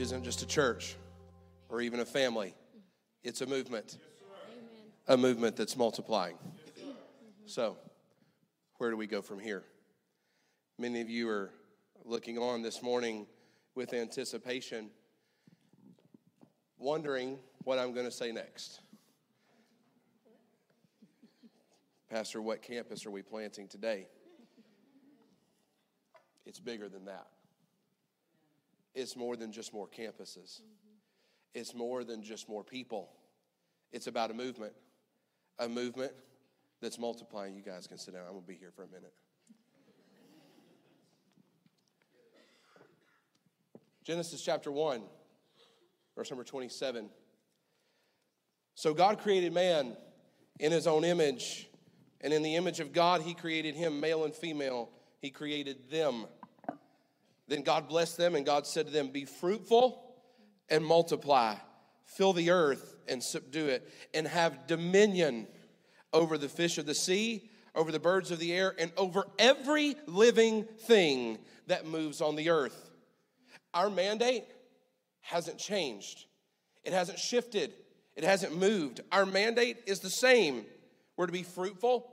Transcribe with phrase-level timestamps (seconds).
[0.00, 0.94] Isn't just a church
[1.68, 2.54] or even a family,
[3.24, 3.98] it's a movement.
[5.08, 6.38] A movement that's multiplying.
[7.46, 7.76] So,
[8.76, 9.64] where do we go from here?
[10.78, 11.50] Many of you are
[12.04, 13.26] looking on this morning
[13.74, 14.90] with anticipation,
[16.78, 18.80] wondering what I'm going to say next.
[22.08, 24.06] Pastor, what campus are we planting today?
[26.46, 27.26] It's bigger than that.
[28.94, 30.60] It's more than just more campuses,
[31.54, 33.10] it's more than just more people.
[33.90, 34.74] It's about a movement,
[35.58, 36.12] a movement
[36.82, 37.54] that's multiplying.
[37.54, 38.24] You guys can sit down.
[38.26, 39.14] I'm going to be here for a minute.
[44.04, 45.02] Genesis chapter 1,
[46.16, 47.10] verse number 27.
[48.74, 49.96] So God created man
[50.58, 51.68] in his own image,
[52.20, 54.88] and in the image of God, he created him, male and female,
[55.20, 56.26] he created them.
[57.48, 60.04] Then God blessed them, and God said to them, Be fruitful
[60.68, 61.54] and multiply,
[62.04, 65.46] fill the earth and subdue it, and have dominion
[66.12, 69.96] over the fish of the sea, over the birds of the air, and over every
[70.06, 72.90] living thing that moves on the earth.
[73.72, 74.44] Our mandate
[75.20, 76.26] hasn't changed,
[76.84, 77.72] it hasn't shifted,
[78.14, 79.00] it hasn't moved.
[79.10, 80.66] Our mandate is the same.
[81.16, 82.12] We're to be fruitful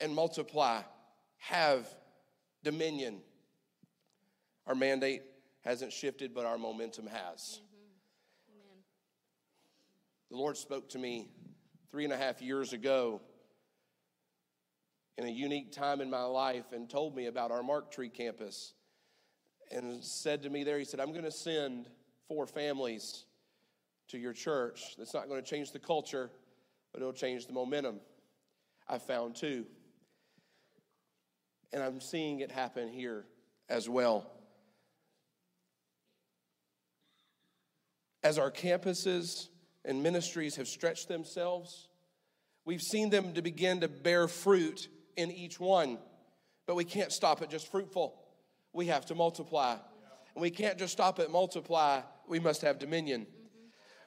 [0.00, 0.82] and multiply,
[1.38, 1.86] have
[2.62, 3.20] dominion.
[4.66, 5.22] Our mandate
[5.62, 7.60] hasn't shifted, but our momentum has.
[7.60, 8.54] Mm-hmm.
[10.30, 11.28] The Lord spoke to me
[11.90, 13.20] three and a half years ago
[15.16, 18.74] in a unique time in my life and told me about our Marked Tree campus
[19.70, 21.88] and said to me there, He said, I'm going to send
[22.26, 23.24] four families
[24.08, 24.96] to your church.
[24.98, 26.30] That's not going to change the culture,
[26.92, 28.00] but it'll change the momentum.
[28.88, 29.66] I found two.
[31.72, 33.24] And I'm seeing it happen here
[33.68, 34.30] as well.
[38.24, 39.48] As our campuses
[39.84, 41.88] and ministries have stretched themselves.
[42.64, 45.98] We've seen them to begin to bear fruit in each one,
[46.66, 48.18] but we can't stop at just fruitful.
[48.72, 49.76] We have to multiply.
[50.34, 53.26] And we can't just stop at multiply, we must have dominion.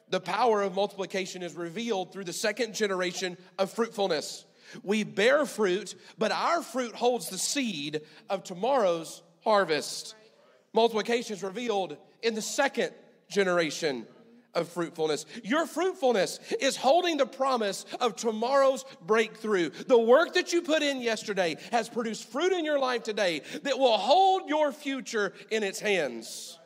[0.10, 4.46] The power of multiplication is revealed through the second generation of fruitfulness.
[4.84, 10.16] We bear fruit, but our fruit holds the seed of tomorrow's harvest.
[10.74, 12.94] Multiplication is revealed in the second
[13.30, 14.06] generation
[14.54, 15.26] of fruitfulness.
[15.44, 19.70] Your fruitfulness is holding the promise of tomorrow's breakthrough.
[19.70, 23.78] The work that you put in yesterday has produced fruit in your life today that
[23.78, 26.58] will hold your future in its hands.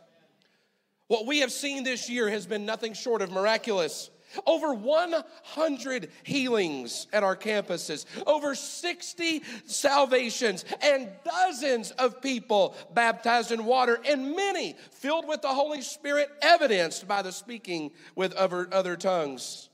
[1.07, 4.09] What we have seen this year has been nothing short of miraculous.
[4.45, 13.65] Over 100 healings at our campuses, over 60 salvations, and dozens of people baptized in
[13.65, 18.95] water, and many filled with the Holy Spirit, evidenced by the speaking with other, other
[18.95, 19.69] tongues.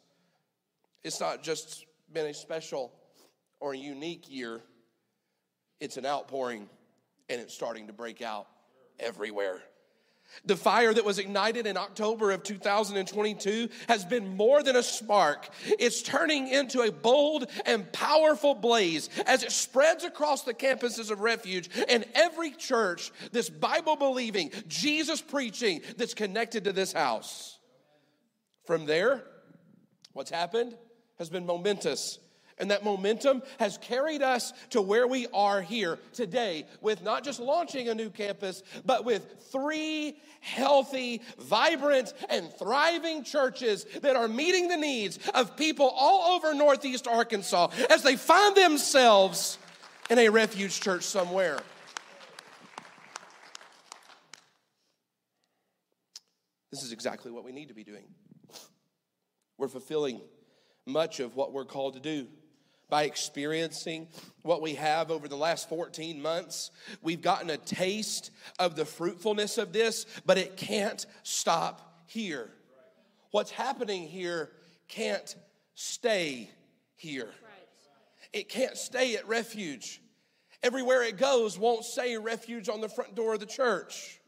[1.03, 2.91] It's not just been a special
[3.59, 4.61] or a unique year,
[5.79, 6.69] it's an outpouring,
[7.29, 8.47] and it's starting to break out
[8.99, 9.61] everywhere.
[10.45, 15.49] The fire that was ignited in October of 2022 has been more than a spark.
[15.79, 21.21] It's turning into a bold and powerful blaze as it spreads across the campuses of
[21.21, 27.57] refuge and every church, this Bible believing, Jesus preaching that's connected to this house.
[28.65, 29.23] From there,
[30.13, 30.75] what's happened
[31.17, 32.19] has been momentous.
[32.59, 37.39] And that momentum has carried us to where we are here today with not just
[37.39, 44.69] launching a new campus, but with three healthy, vibrant, and thriving churches that are meeting
[44.69, 49.59] the needs of people all over Northeast Arkansas as they find themselves
[50.09, 51.59] in a refuge church somewhere.
[56.71, 58.05] This is exactly what we need to be doing.
[59.59, 60.21] We're fulfilling
[60.85, 62.27] much of what we're called to do
[62.89, 64.07] by experiencing
[64.43, 66.71] what we have over the last 14 months.
[67.01, 72.49] We've gotten a taste of the fruitfulness of this, but it can't stop here.
[73.31, 74.51] What's happening here
[74.87, 75.35] can't
[75.75, 76.49] stay
[76.95, 77.29] here.
[78.33, 80.01] It can't stay at refuge.
[80.63, 84.19] Everywhere it goes won't say refuge on the front door of the church.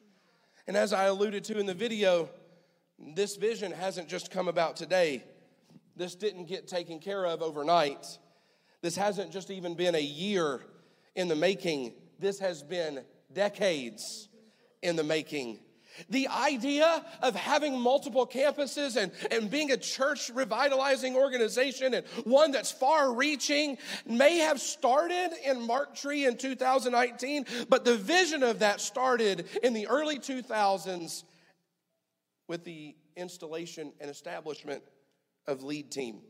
[0.67, 2.29] And as I alluded to in the video,
[2.99, 5.23] this vision hasn't just come about today.
[5.95, 8.19] This didn't get taken care of overnight.
[8.81, 10.61] This hasn't just even been a year
[11.15, 13.03] in the making, this has been
[13.33, 14.29] decades
[14.81, 15.59] in the making.
[16.09, 22.51] The idea of having multiple campuses and, and being a church revitalizing organization and one
[22.51, 28.59] that's far reaching may have started in Marked Tree in 2019, but the vision of
[28.59, 31.23] that started in the early 2000s
[32.47, 34.83] with the installation and establishment
[35.47, 36.21] of Lead Team.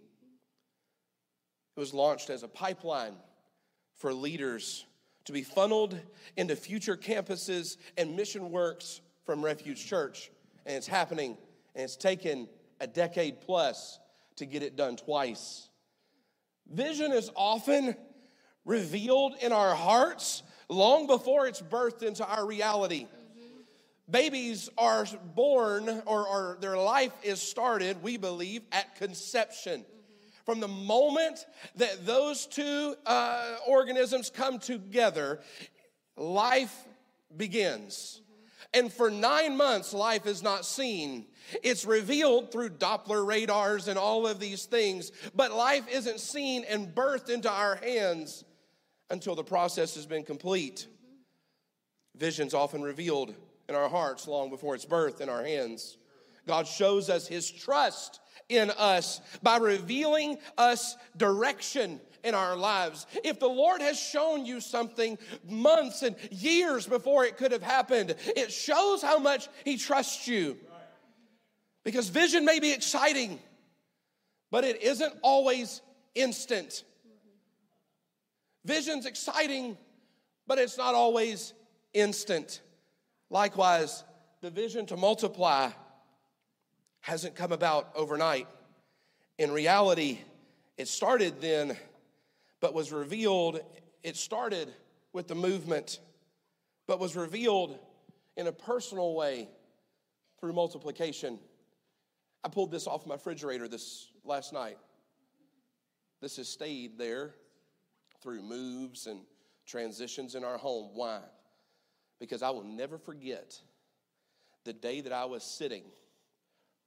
[1.79, 3.13] It was launched as a pipeline
[3.95, 4.85] for leaders
[5.23, 5.97] to be funneled
[6.35, 10.29] into future campuses and mission works from Refuge Church.
[10.65, 11.37] And it's happening,
[11.75, 12.49] and it's taken
[12.81, 13.97] a decade plus
[14.35, 15.69] to get it done twice.
[16.69, 17.95] Vision is often
[18.65, 23.07] revealed in our hearts long before it's birthed into our reality.
[24.09, 29.85] Babies are born or, or, their life is started, we believe, at conception.
[30.45, 31.45] From the moment
[31.75, 35.39] that those two uh, organisms come together,
[36.15, 36.85] life
[37.35, 38.21] begins.
[38.73, 41.25] And for nine months, life is not seen.
[41.63, 46.93] It's revealed through Doppler radars and all of these things, but life isn't seen and
[46.93, 48.43] birthed into our hands
[49.09, 50.87] until the process has been complete.
[52.15, 53.33] Vision's often revealed
[53.67, 55.97] in our hearts long before its birth in our hands.
[56.47, 58.19] God shows us his trust
[58.49, 63.07] in us by revealing us direction in our lives.
[63.23, 65.17] If the Lord has shown you something
[65.47, 70.57] months and years before it could have happened, it shows how much he trusts you.
[71.83, 73.39] Because vision may be exciting,
[74.51, 75.81] but it isn't always
[76.13, 76.83] instant.
[78.65, 79.77] Vision's exciting,
[80.45, 81.53] but it's not always
[81.93, 82.61] instant.
[83.29, 84.03] Likewise,
[84.41, 85.69] the vision to multiply
[87.01, 88.47] hasn't come about overnight.
[89.37, 90.19] In reality,
[90.77, 91.77] it started then,
[92.59, 93.61] but was revealed.
[94.03, 94.73] It started
[95.13, 95.99] with the movement,
[96.87, 97.77] but was revealed
[98.37, 99.49] in a personal way
[100.39, 101.39] through multiplication.
[102.43, 104.77] I pulled this off my refrigerator this last night.
[106.21, 107.33] This has stayed there
[108.21, 109.21] through moves and
[109.65, 110.91] transitions in our home.
[110.93, 111.19] Why?
[112.19, 113.57] Because I will never forget
[114.65, 115.83] the day that I was sitting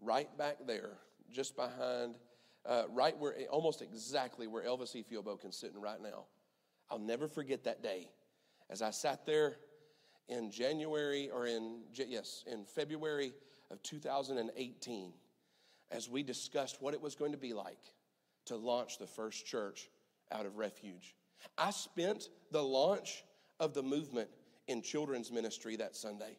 [0.02, 0.98] right back there,
[1.30, 2.16] just behind,
[2.66, 5.04] uh, right where, almost exactly where Elvis E.
[5.48, 6.24] is sitting right now.
[6.90, 8.08] I'll never forget that day
[8.70, 9.56] as I sat there
[10.28, 13.32] in January, or in, yes, in February
[13.70, 15.12] of 2018,
[15.90, 17.92] as we discussed what it was going to be like
[18.46, 19.90] to launch the first church
[20.30, 21.14] out of refuge.
[21.58, 23.24] I spent the launch
[23.60, 24.28] of the movement
[24.68, 26.38] in children's ministry that Sunday.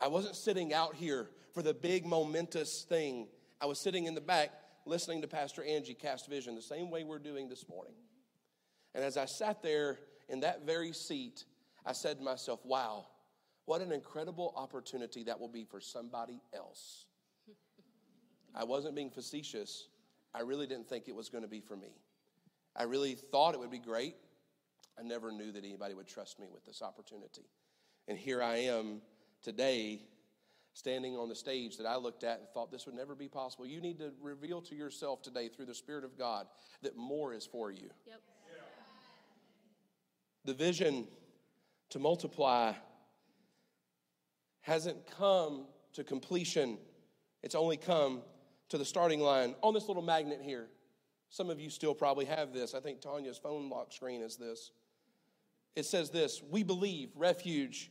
[0.00, 3.28] I wasn't sitting out here for the big momentous thing.
[3.60, 4.50] I was sitting in the back
[4.86, 7.94] listening to Pastor Angie cast vision the same way we're doing this morning.
[8.94, 9.98] And as I sat there
[10.28, 11.44] in that very seat,
[11.86, 13.06] I said to myself, wow,
[13.66, 17.06] what an incredible opportunity that will be for somebody else.
[18.54, 19.88] I wasn't being facetious.
[20.34, 21.94] I really didn't think it was going to be for me.
[22.76, 24.16] I really thought it would be great.
[24.98, 27.48] I never knew that anybody would trust me with this opportunity.
[28.06, 29.00] And here I am
[29.44, 30.00] today,
[30.72, 33.66] standing on the stage that I looked at and thought this would never be possible.
[33.66, 36.46] You need to reveal to yourself today through the Spirit of God
[36.82, 37.90] that more is for you.
[38.06, 38.20] Yep.
[40.46, 41.06] The vision
[41.90, 42.72] to multiply
[44.62, 46.78] hasn't come to completion,
[47.42, 48.22] it's only come
[48.70, 50.66] to the starting line on this little magnet here.
[51.28, 52.74] Some of you still probably have this.
[52.74, 54.70] I think Tanya's phone lock screen is this.
[55.76, 57.90] It says this We believe refuge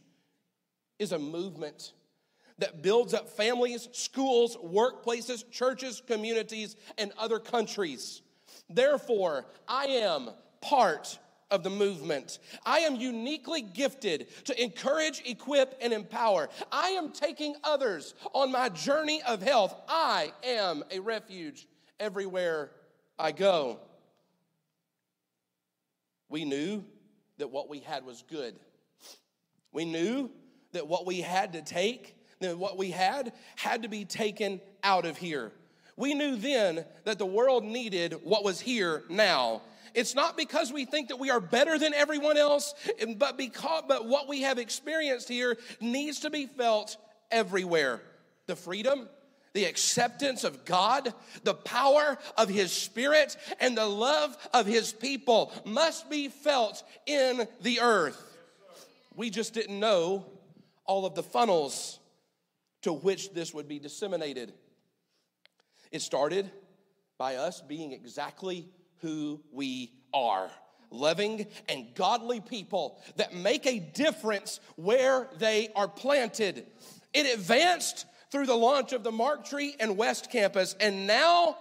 [1.03, 1.93] is a movement
[2.57, 8.21] that builds up families, schools, workplaces, churches, communities, and other countries.
[8.69, 10.29] Therefore, I am
[10.61, 11.19] part
[11.51, 12.39] of the movement.
[12.65, 16.49] I am uniquely gifted to encourage, equip, and empower.
[16.71, 19.75] I am taking others on my journey of health.
[19.87, 21.67] I am a refuge
[21.99, 22.71] everywhere
[23.19, 23.79] I go.
[26.29, 26.83] We knew
[27.37, 28.55] that what we had was good.
[29.71, 30.31] We knew
[30.73, 35.05] that what we had to take, that what we had, had to be taken out
[35.05, 35.51] of here.
[35.95, 39.61] We knew then that the world needed what was here now.
[39.93, 42.73] It's not because we think that we are better than everyone else,
[43.17, 46.97] but because but what we have experienced here needs to be felt
[47.31, 48.01] everywhere.
[48.47, 49.07] The freedom,
[49.53, 51.13] the acceptance of God,
[51.43, 57.47] the power of His Spirit, and the love of His people must be felt in
[57.61, 58.21] the earth.
[59.15, 60.25] We just didn't know
[60.85, 61.99] all of the funnels
[62.81, 64.53] to which this would be disseminated.
[65.91, 66.49] It started
[67.17, 68.67] by us being exactly
[69.01, 70.49] who we are
[70.93, 76.65] loving and godly people that make a difference where they are planted.
[77.13, 81.57] It advanced through the launch of the Marked Tree and West Campus, and now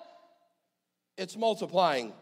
[1.17, 2.13] it's multiplying.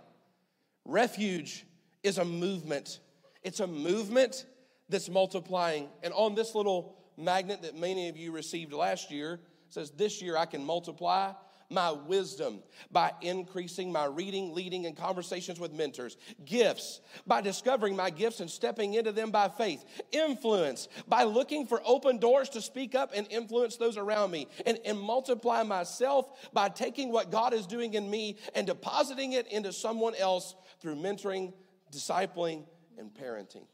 [0.84, 1.64] Refuge
[2.02, 3.00] is a movement.
[3.42, 4.46] It's a movement
[4.90, 5.88] that's multiplying.
[6.02, 10.36] And on this little magnet that many of you received last year, says, This year
[10.36, 11.32] I can multiply
[11.70, 18.10] my wisdom by increasing my reading, leading, and conversations with mentors, gifts by discovering my
[18.10, 22.94] gifts and stepping into them by faith, influence by looking for open doors to speak
[22.96, 27.66] up and influence those around me, and, and multiply myself by taking what God is
[27.66, 31.52] doing in me and depositing it into someone else through mentoring,
[31.92, 32.64] discipling,
[32.98, 33.64] and parenting.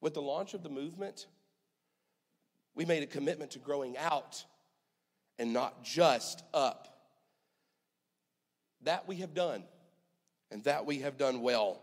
[0.00, 1.26] With the launch of the movement,
[2.74, 4.44] we made a commitment to growing out
[5.38, 6.86] and not just up.
[8.84, 9.64] That we have done,
[10.50, 11.82] and that we have done well.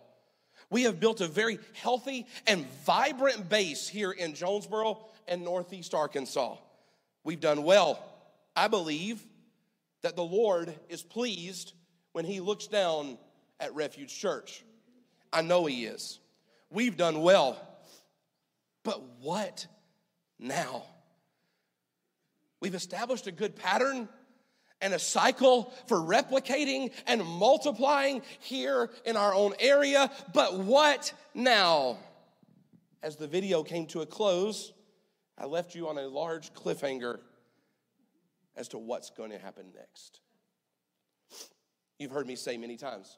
[0.70, 6.58] We have built a very healthy and vibrant base here in Jonesboro and Northeast Arkansas.
[7.24, 8.04] We've done well.
[8.56, 9.24] I believe
[10.02, 11.74] that the Lord is pleased
[12.14, 13.20] when He looks down
[13.60, 14.64] at Refuge Church.
[15.32, 16.20] I know He is.
[16.72, 17.58] We've done well.
[18.88, 19.68] But what
[20.40, 20.84] now?
[22.62, 24.08] We've established a good pattern
[24.80, 30.10] and a cycle for replicating and multiplying here in our own area.
[30.34, 31.98] But what now?
[33.04, 34.72] As the video came to a close,
[35.38, 37.20] I left you on a large cliffhanger
[38.56, 40.22] as to what's going to happen next.
[42.00, 43.18] You've heard me say many times,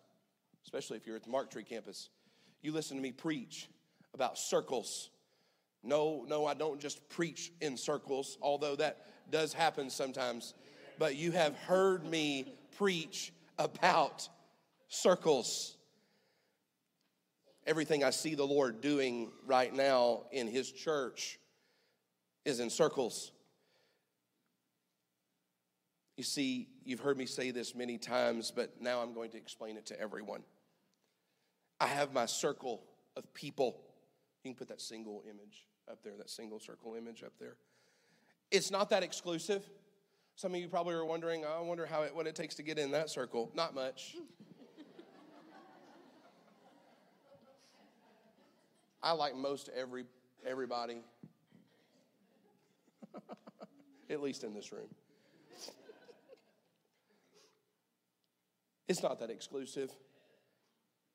[0.63, 2.09] especially if you're at the Marked Tree campus,
[2.63, 3.69] you listen to me preach
[4.15, 5.11] about circles.
[5.83, 10.53] No, no, I don't just preach in circles, although that does happen sometimes.
[10.98, 14.27] But you have heard me preach about
[14.89, 15.77] circles.
[17.65, 21.39] Everything I see the Lord doing right now in His church
[22.43, 23.31] is in circles.
[26.17, 29.77] You see, you've heard me say this many times, but now I'm going to explain
[29.77, 30.43] it to everyone.
[31.79, 32.83] I have my circle
[33.15, 33.79] of people.
[34.43, 37.55] You can put that single image up there, that single circle image up there.
[38.51, 39.63] It's not that exclusive.
[40.36, 42.77] Some of you probably are wondering, I wonder how it, what it takes to get
[42.79, 43.51] in that circle.
[43.53, 44.15] Not much.
[49.03, 50.05] I like most every
[50.46, 51.01] everybody.
[54.10, 54.88] At least in this room.
[58.88, 59.91] It's not that exclusive.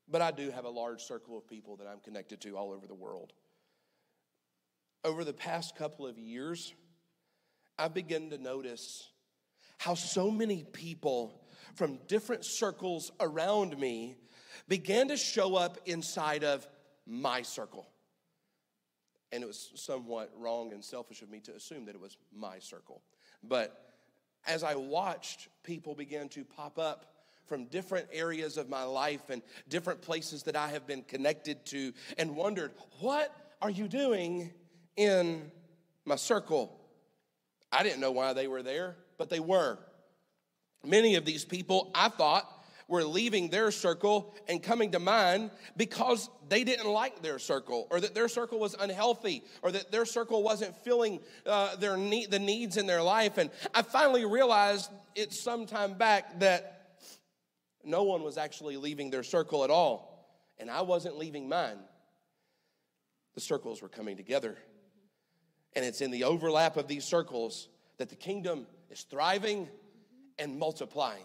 [0.09, 2.87] But I do have a large circle of people that I'm connected to all over
[2.87, 3.33] the world.
[5.04, 6.73] Over the past couple of years,
[7.78, 9.11] I begin to notice
[9.76, 11.42] how so many people
[11.75, 14.16] from different circles around me
[14.66, 16.66] began to show up inside of
[17.06, 17.87] my circle.
[19.30, 22.58] And it was somewhat wrong and selfish of me to assume that it was my
[22.58, 23.02] circle.
[23.42, 23.94] But
[24.46, 27.04] as I watched people begin to pop up
[27.44, 31.92] from different areas of my life and different places that I have been connected to,
[32.16, 34.50] and wondered, what are you doing
[34.96, 35.50] in
[36.04, 36.78] my circle?
[37.72, 39.78] I didn't know why they were there, but they were.
[40.84, 42.48] Many of these people, I thought,
[42.88, 48.00] were leaving their circle and coming to mine because they didn't like their circle or
[48.00, 52.38] that their circle was unhealthy or that their circle wasn't filling uh, their need, the
[52.38, 53.38] needs in their life.
[53.38, 56.98] And I finally realized it some time back that
[57.84, 60.10] no one was actually leaving their circle at all.
[60.58, 61.78] And I wasn't leaving mine.
[63.34, 64.56] The circles were coming together.
[65.76, 69.69] And it's in the overlap of these circles that the kingdom is thriving
[70.38, 71.25] and multiplying.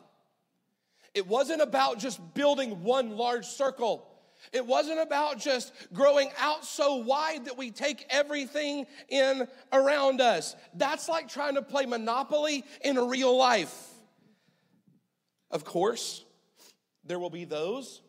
[1.14, 4.06] It wasn't about just building one large circle.
[4.54, 10.56] It wasn't about just growing out so wide that we take everything in around us.
[10.76, 13.90] That's like trying to play Monopoly in real life.
[15.52, 16.24] Of course,
[17.04, 18.02] there will be those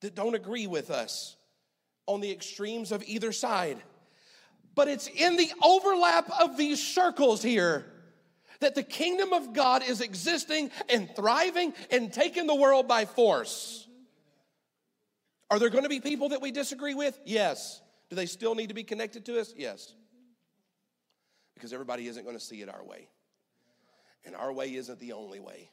[0.00, 1.36] that don't agree with us
[2.06, 3.78] on the extremes of either side.
[4.76, 7.86] But it's in the overlap of these circles here
[8.60, 13.88] that the kingdom of God is existing and thriving and taking the world by force.
[15.50, 17.18] Are there going to be people that we disagree with?
[17.24, 17.80] Yes.
[18.10, 19.52] Do they still need to be connected to us?
[19.56, 19.94] Yes.
[21.54, 23.08] Because everybody isn't going to see it our way.
[24.24, 25.70] And our way isn't the only way.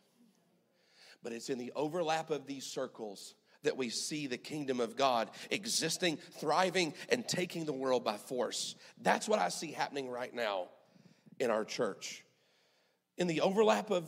[1.23, 5.29] But it's in the overlap of these circles that we see the kingdom of God
[5.49, 8.75] existing, thriving, and taking the world by force.
[9.01, 10.67] That's what I see happening right now
[11.39, 12.23] in our church.
[13.17, 14.05] In the overlap of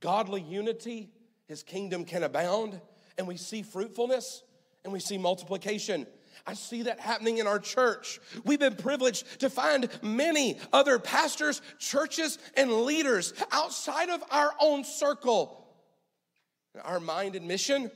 [0.00, 1.10] godly unity,
[1.46, 2.80] his kingdom can abound,
[3.18, 4.42] and we see fruitfulness
[4.84, 6.06] and we see multiplication.
[6.46, 8.20] I see that happening in our church.
[8.44, 14.82] We've been privileged to find many other pastors, churches, and leaders outside of our own
[14.82, 15.68] circle.
[16.82, 17.90] Our mind and mission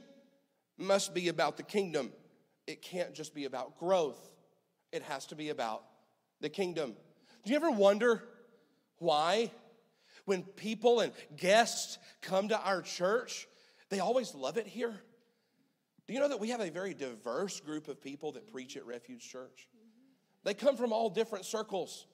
[0.78, 2.12] must be about the kingdom.
[2.66, 4.18] It can't just be about growth,
[4.92, 5.85] it has to be about
[6.40, 6.95] the kingdom.
[7.45, 8.25] Do you ever wonder
[8.99, 9.50] why,
[10.25, 13.47] when people and guests come to our church,
[13.88, 14.95] they always love it here?
[16.06, 18.87] Do you know that we have a very diverse group of people that preach at
[18.87, 19.68] Refuge Church?
[20.45, 22.06] They come from all different circles.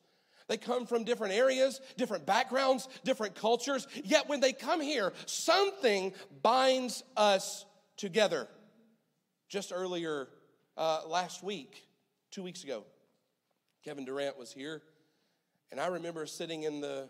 [0.48, 3.86] They come from different areas, different backgrounds, different cultures.
[4.04, 7.66] Yet when they come here, something binds us
[8.02, 8.48] together.
[9.48, 10.26] Just earlier,
[10.76, 11.86] uh, last week,
[12.32, 12.82] two weeks ago,
[13.84, 14.82] Kevin Durant was here,
[15.70, 17.08] and I remember sitting in the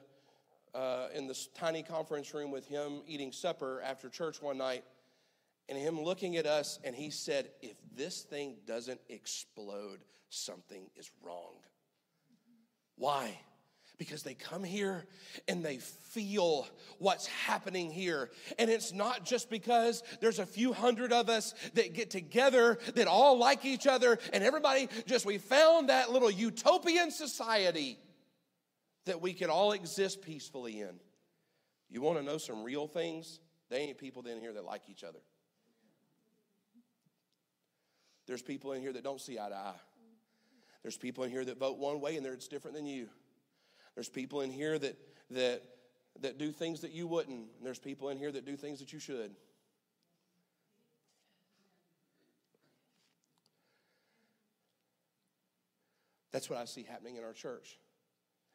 [0.75, 4.85] uh, in this tiny conference room with him eating supper after church one night,
[5.71, 11.11] and him looking at us, and he said, "If this thing doesn't explode, something is
[11.23, 11.55] wrong."
[12.97, 13.41] Why?
[14.03, 15.05] Because they come here
[15.47, 16.67] and they feel
[16.99, 18.31] what's happening here.
[18.59, 23.07] And it's not just because there's a few hundred of us that get together that
[23.07, 27.97] all like each other and everybody just, we found that little utopian society
[29.05, 30.99] that we can all exist peacefully in.
[31.89, 33.39] You want to know some real things?
[33.71, 35.21] They ain't people in here that like each other.
[38.27, 39.81] There's people in here that don't see eye to eye.
[40.83, 43.09] There's people in here that vote one way and it's different than you.
[43.95, 44.97] There's people in here that
[45.31, 45.63] that
[46.21, 47.39] that do things that you wouldn't.
[47.39, 49.35] And there's people in here that do things that you should.
[56.33, 57.79] That's what I see happening in our church.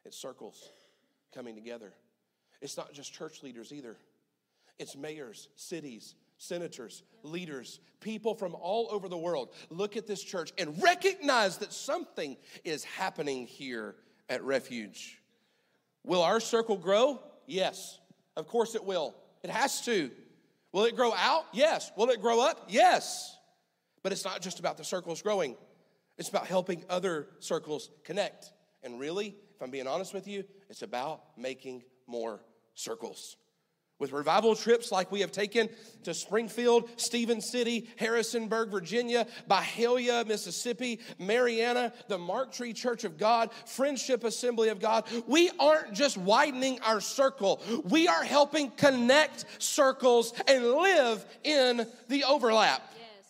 [0.04, 0.68] It's circles
[1.32, 1.92] coming together.
[2.60, 3.96] It's not just church leaders either.
[4.78, 10.52] It's mayors, cities, senators, leaders, people from all over the world look at this church
[10.58, 13.96] and recognize that something is happening here
[14.28, 15.17] at Refuge.
[16.04, 17.20] Will our circle grow?
[17.46, 17.98] Yes.
[18.36, 19.14] Of course it will.
[19.42, 20.10] It has to.
[20.72, 21.44] Will it grow out?
[21.52, 21.90] Yes.
[21.96, 22.66] Will it grow up?
[22.68, 23.36] Yes.
[24.02, 25.56] But it's not just about the circles growing,
[26.16, 28.52] it's about helping other circles connect.
[28.82, 32.40] And really, if I'm being honest with you, it's about making more
[32.74, 33.36] circles
[33.98, 35.68] with revival trips like we have taken
[36.04, 43.50] to Springfield, Stephen City, Harrisonburg, Virginia, Byhalia, Mississippi, Marianna, the Marked Tree Church of God,
[43.66, 47.60] Friendship Assembly of God, we aren't just widening our circle.
[47.84, 52.82] We are helping connect circles and live in the overlap.
[52.96, 53.26] Yes.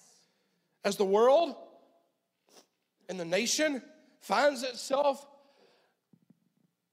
[0.85, 1.57] As the world
[3.09, 3.83] and the nation
[4.21, 5.27] finds itself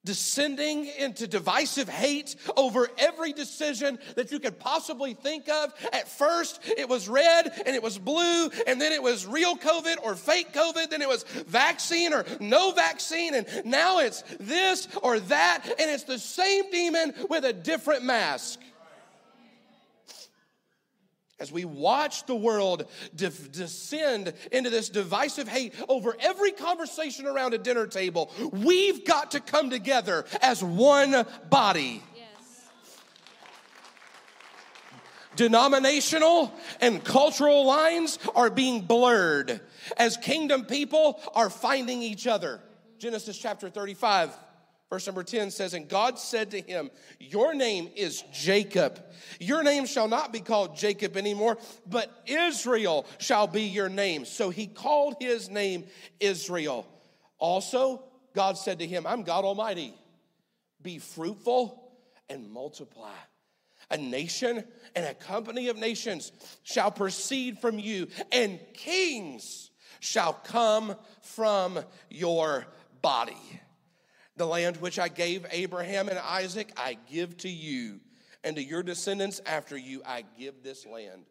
[0.05, 5.73] descending into divisive hate over every decision that you could possibly think of.
[5.91, 9.97] At first, it was red and it was blue, and then it was real COVID
[10.03, 15.19] or fake COVID, then it was vaccine or no vaccine, and now it's this or
[15.19, 18.59] that, and it's the same demon with a different mask
[21.39, 27.53] as we watch the world de- descend into this divisive hate over every conversation around
[27.53, 32.01] a dinner table, we've got to come together as one body.
[35.35, 39.59] Denominational and cultural lines are being blurred
[39.97, 42.61] as kingdom people are finding each other.
[42.97, 44.33] Genesis chapter 35
[44.89, 49.03] Verse number 10 says, And God said to him, Your name is Jacob.
[49.39, 54.25] Your name shall not be called Jacob anymore, but Israel shall be your name.
[54.25, 55.85] So he called his name
[56.19, 56.87] Israel.
[57.39, 59.93] Also, God said to him, I'm God Almighty.
[60.81, 61.91] Be fruitful
[62.29, 63.09] and multiply.
[63.89, 64.63] A nation
[64.95, 66.31] and a company of nations
[66.63, 72.65] shall proceed from you, and kings shall come from your
[73.01, 73.61] body.
[74.37, 78.01] The land which I gave Abraham and Isaac, I give to you,
[78.43, 81.23] and to your descendants after you, I give this land.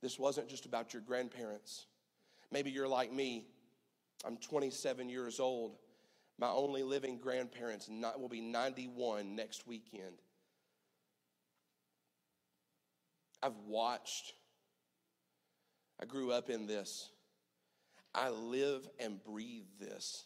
[0.00, 1.86] This wasn't just about your grandparents.
[2.52, 3.46] Maybe you're like me.
[4.24, 5.76] I'm 27 years old.
[6.38, 10.20] My only living grandparents will be 91 next weekend.
[13.42, 14.34] I've watched,
[16.00, 17.10] I grew up in this.
[18.14, 20.24] I live and breathe this.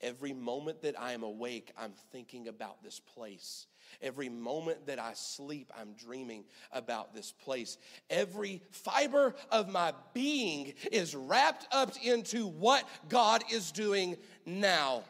[0.00, 3.66] Every moment that I am awake, I'm thinking about this place.
[4.00, 7.76] Every moment that I sleep, I'm dreaming about this place.
[8.08, 15.02] Every fiber of my being is wrapped up into what God is doing now,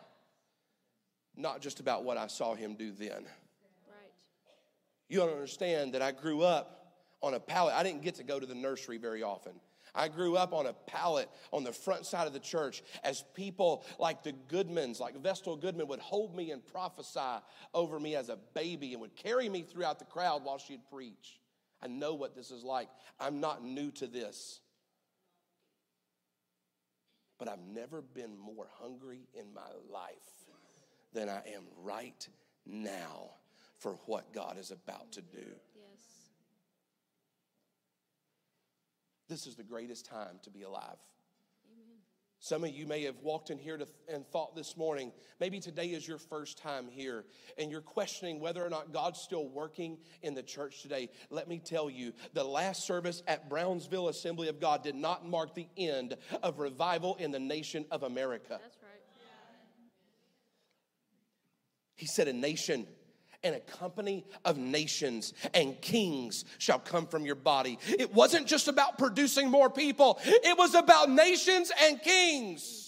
[1.37, 3.23] not just about what I saw Him do then.
[3.23, 4.13] Right.
[5.09, 7.75] You don't understand that I grew up on a pallet.
[7.75, 9.53] I didn't get to go to the nursery very often.
[9.95, 13.85] I grew up on a pallet on the front side of the church as people
[13.99, 18.39] like the Goodmans, like Vestal Goodman, would hold me and prophesy over me as a
[18.55, 21.41] baby and would carry me throughout the crowd while she'd preach.
[21.83, 22.89] I know what this is like.
[23.19, 24.61] I'm not new to this.
[27.39, 30.13] But I've never been more hungry in my life
[31.15, 32.29] than I am right
[32.67, 33.31] now
[33.79, 35.47] for what God is about to do.
[39.31, 40.97] This is the greatest time to be alive.
[42.41, 45.89] Some of you may have walked in here to, and thought this morning, maybe today
[45.89, 47.25] is your first time here,
[47.57, 51.11] and you're questioning whether or not God's still working in the church today.
[51.29, 55.55] Let me tell you, the last service at Brownsville Assembly of God did not mark
[55.55, 58.59] the end of revival in the nation of America.
[58.61, 58.91] That's right.
[61.95, 62.87] He said, A nation
[63.43, 67.79] and a company of nations and kings shall come from your body.
[67.89, 72.87] It wasn't just about producing more people, it was about nations and kings.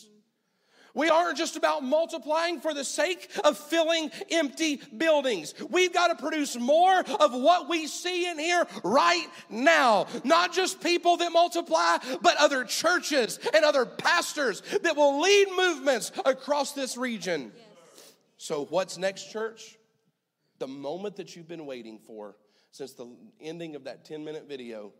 [0.95, 5.55] We aren't just about multiplying for the sake of filling empty buildings.
[5.71, 10.07] We've got to produce more of what we see in here right now.
[10.23, 16.13] Not just people that multiply, but other churches and other pastors that will lead movements
[16.27, 17.53] across this region.
[18.37, 19.79] So, what's next, church?
[20.63, 22.37] The moment that you've been waiting for
[22.71, 23.09] since the
[23.41, 24.93] ending of that 10 minute video.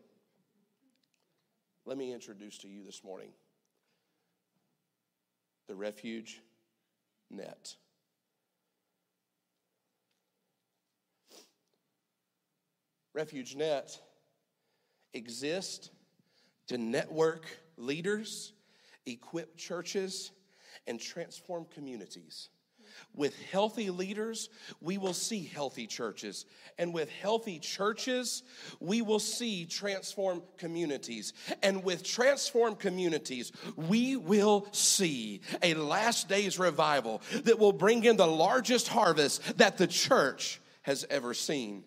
[1.85, 3.29] Let me introduce to you this morning
[5.69, 6.41] the refuge
[7.31, 7.77] net.
[13.13, 13.97] Refuge Net
[15.13, 15.91] exists
[16.67, 17.45] to network
[17.77, 18.51] leaders,
[19.05, 20.33] equip churches,
[20.87, 22.49] and transform communities.
[23.15, 24.49] With healthy leaders,
[24.81, 26.45] we will see healthy churches.
[26.79, 28.41] And with healthy churches,
[28.79, 31.33] we will see transformed communities.
[31.61, 38.17] And with transformed communities, we will see a last days revival that will bring in
[38.17, 41.83] the largest harvest that the church has ever seen.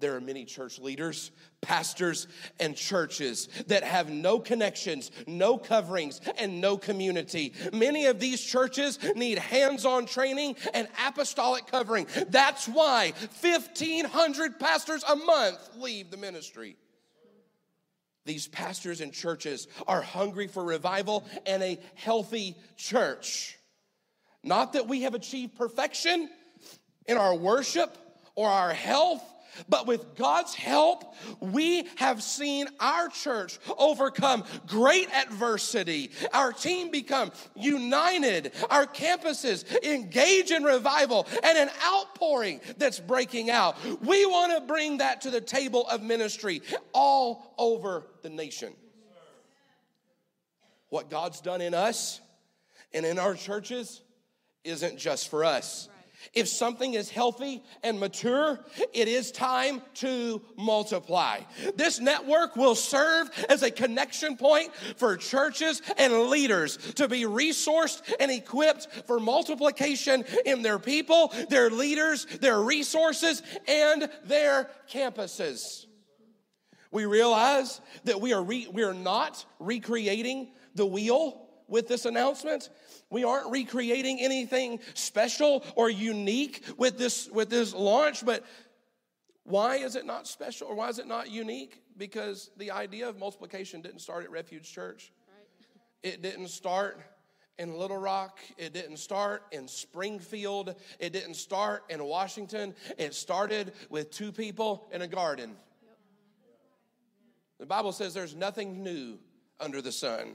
[0.00, 2.28] There are many church leaders, pastors,
[2.60, 7.52] and churches that have no connections, no coverings, and no community.
[7.72, 12.06] Many of these churches need hands on training and apostolic covering.
[12.28, 16.76] That's why 1,500 pastors a month leave the ministry.
[18.24, 23.58] These pastors and churches are hungry for revival and a healthy church.
[24.44, 26.28] Not that we have achieved perfection
[27.06, 27.96] in our worship
[28.36, 29.22] or our health
[29.68, 36.10] but with God's help, we have seen our church overcome great adversity.
[36.32, 38.52] Our team become united.
[38.70, 43.76] Our campuses engage in revival and an outpouring that's breaking out.
[44.02, 48.72] We want to bring that to the table of ministry all over the nation.
[50.90, 52.20] What God's done in us
[52.92, 54.00] and in our churches
[54.64, 55.88] isn't just for us.
[56.34, 58.60] If something is healthy and mature,
[58.92, 61.40] it is time to multiply.
[61.74, 68.02] This network will serve as a connection point for churches and leaders to be resourced
[68.20, 75.86] and equipped for multiplication in their people, their leaders, their resources, and their campuses.
[76.90, 82.70] We realize that we are, re- we are not recreating the wheel with this announcement.
[83.10, 88.44] We aren't recreating anything special or unique with this with this launch, but
[89.44, 91.82] why is it not special or why is it not unique?
[91.96, 95.10] Because the idea of multiplication didn't start at Refuge Church.
[95.26, 96.12] Right.
[96.12, 97.00] It didn't start
[97.58, 98.38] in Little Rock.
[98.56, 100.74] It didn't start in Springfield.
[100.98, 102.74] It didn't start in Washington.
[102.98, 105.56] It started with two people in a garden.
[107.58, 109.18] The Bible says there's nothing new
[109.58, 110.34] under the sun.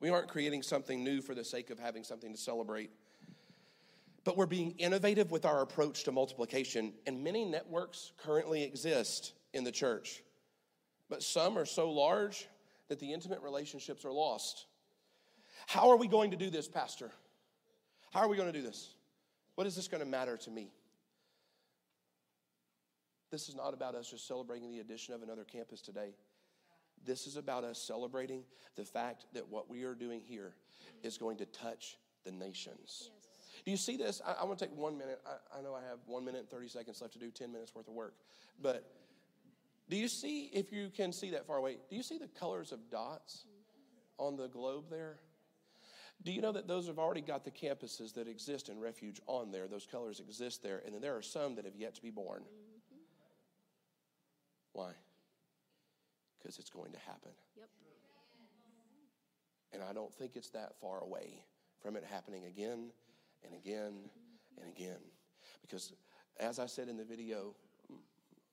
[0.00, 2.90] We aren't creating something new for the sake of having something to celebrate.
[4.24, 9.64] But we're being innovative with our approach to multiplication, and many networks currently exist in
[9.64, 10.22] the church.
[11.08, 12.46] But some are so large
[12.88, 14.66] that the intimate relationships are lost.
[15.66, 17.10] How are we going to do this, Pastor?
[18.12, 18.94] How are we going to do this?
[19.54, 20.70] What is this going to matter to me?
[23.30, 26.14] This is not about us just celebrating the addition of another campus today.
[27.04, 28.42] This is about us celebrating
[28.76, 30.54] the fact that what we are doing here
[31.02, 33.10] is going to touch the nations.
[33.10, 33.62] Yes.
[33.64, 34.20] Do you see this?
[34.26, 35.20] I, I want to take one minute.
[35.26, 37.74] I, I know I have one minute and 30 seconds left to do 10 minutes
[37.74, 38.14] worth of work.
[38.60, 38.84] But
[39.88, 42.72] do you see, if you can see that far away, do you see the colors
[42.72, 43.44] of dots
[44.18, 45.16] on the globe there?
[46.22, 49.52] Do you know that those have already got the campuses that exist in refuge on
[49.52, 49.68] there?
[49.68, 52.40] Those colors exist there, and then there are some that have yet to be born.
[52.40, 52.96] Mm-hmm.
[54.72, 54.92] Why?
[56.38, 57.32] Because it's going to happen.
[57.56, 57.68] Yep.
[59.72, 61.42] And I don't think it's that far away
[61.82, 62.90] from it happening again
[63.44, 63.92] and again
[64.60, 64.98] and again.
[65.60, 65.92] Because
[66.40, 67.54] as I said in the video,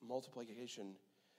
[0.06, 0.96] multiplication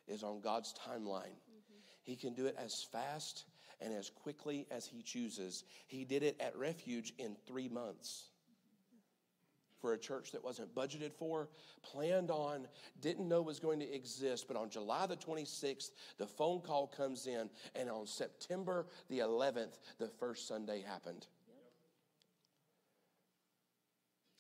[0.09, 1.37] is on God's timeline.
[1.37, 1.81] Mm-hmm.
[2.03, 3.45] He can do it as fast
[3.81, 8.31] And as quickly as He chooses, He did it at Refuge in three months
[9.87, 11.49] for a church that wasn't budgeted for,
[11.81, 12.67] planned on,
[13.01, 14.49] didn't know was going to exist.
[14.49, 19.79] But on July the 26th, the phone call comes in, and on September the 11th,
[20.01, 21.29] the first Sunday happened.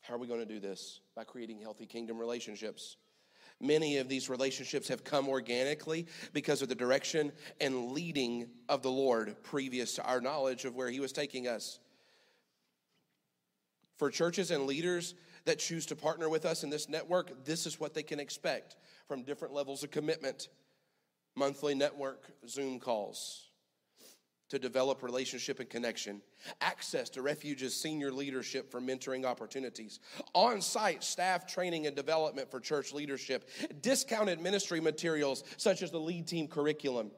[0.00, 0.98] How are we going to do this?
[1.14, 2.96] By creating healthy kingdom relationships.
[3.60, 7.30] Many of these relationships have come organically because of the direction
[7.60, 11.78] and leading of the Lord previous to our knowledge of where He was taking us.
[13.96, 15.14] For churches and leaders
[15.46, 18.76] that choose to partner with us in this network, this is what they can expect
[19.08, 20.48] from different levels of commitment
[21.36, 23.42] monthly network Zoom calls
[24.48, 26.22] to develop relationship and connection,
[26.60, 29.98] access to Refuge's senior leadership for mentoring opportunities,
[30.34, 33.48] on site staff training and development for church leadership,
[33.82, 37.10] discounted ministry materials such as the lead team curriculum.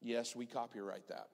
[0.00, 1.28] Yes, we copyright that.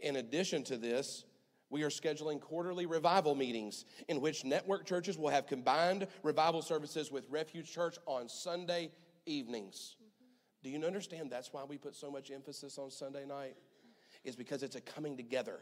[0.00, 1.24] In addition to this,
[1.72, 7.10] we are scheduling quarterly revival meetings in which network churches will have combined revival services
[7.10, 8.90] with Refuge Church on Sunday
[9.24, 9.96] evenings.
[10.62, 13.56] Do you understand that's why we put so much emphasis on Sunday night?
[14.22, 15.60] Is because it's a coming together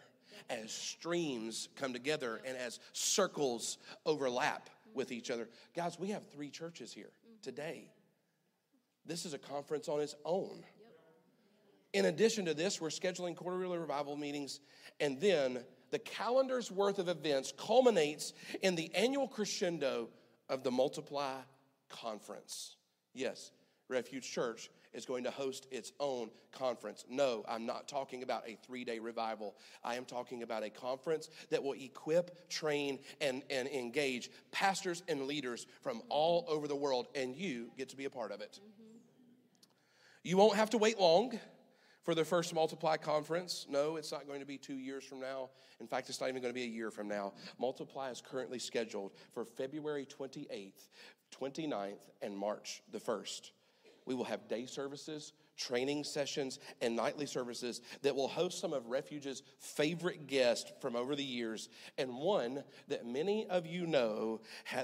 [0.50, 5.48] as streams come together and as circles overlap with each other.
[5.76, 7.88] Guys, we have three churches here today.
[9.06, 10.64] This is a conference on its own.
[11.92, 14.60] In addition to this, we're scheduling quarterly revival meetings
[14.98, 20.08] and then the calendar's worth of events culminates in the annual crescendo
[20.48, 21.36] of the Multiply
[21.88, 22.76] Conference.
[23.14, 23.52] Yes,
[23.88, 27.04] Refuge Church is going to host its own conference.
[27.08, 29.54] No, I'm not talking about a three day revival.
[29.84, 35.22] I am talking about a conference that will equip, train, and, and engage pastors and
[35.22, 38.58] leaders from all over the world, and you get to be a part of it.
[38.60, 38.98] Mm-hmm.
[40.22, 41.38] You won't have to wait long
[42.10, 43.66] for the first Multiply conference.
[43.70, 45.50] No, it's not going to be two years from now.
[45.78, 47.34] In fact, it's not even going to be a year from now.
[47.56, 50.88] Multiply is currently scheduled for February 28th,
[51.40, 53.52] 29th, and March the 1st.
[54.06, 58.88] We will have day services, training sessions, and nightly services that will host some of
[58.88, 64.40] Refuge's favorite guests from over the years, and one that many of you know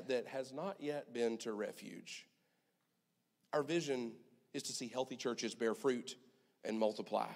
[0.06, 2.28] that has not yet been to Refuge.
[3.52, 4.12] Our vision
[4.54, 6.14] is to see healthy churches bear fruit
[6.66, 7.28] and multiply.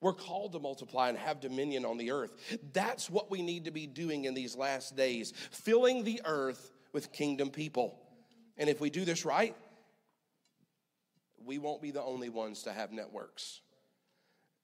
[0.00, 2.32] We're called to multiply and have dominion on the earth.
[2.72, 7.12] That's what we need to be doing in these last days, filling the earth with
[7.12, 7.98] kingdom people.
[8.58, 9.54] And if we do this right,
[11.44, 13.60] we won't be the only ones to have networks.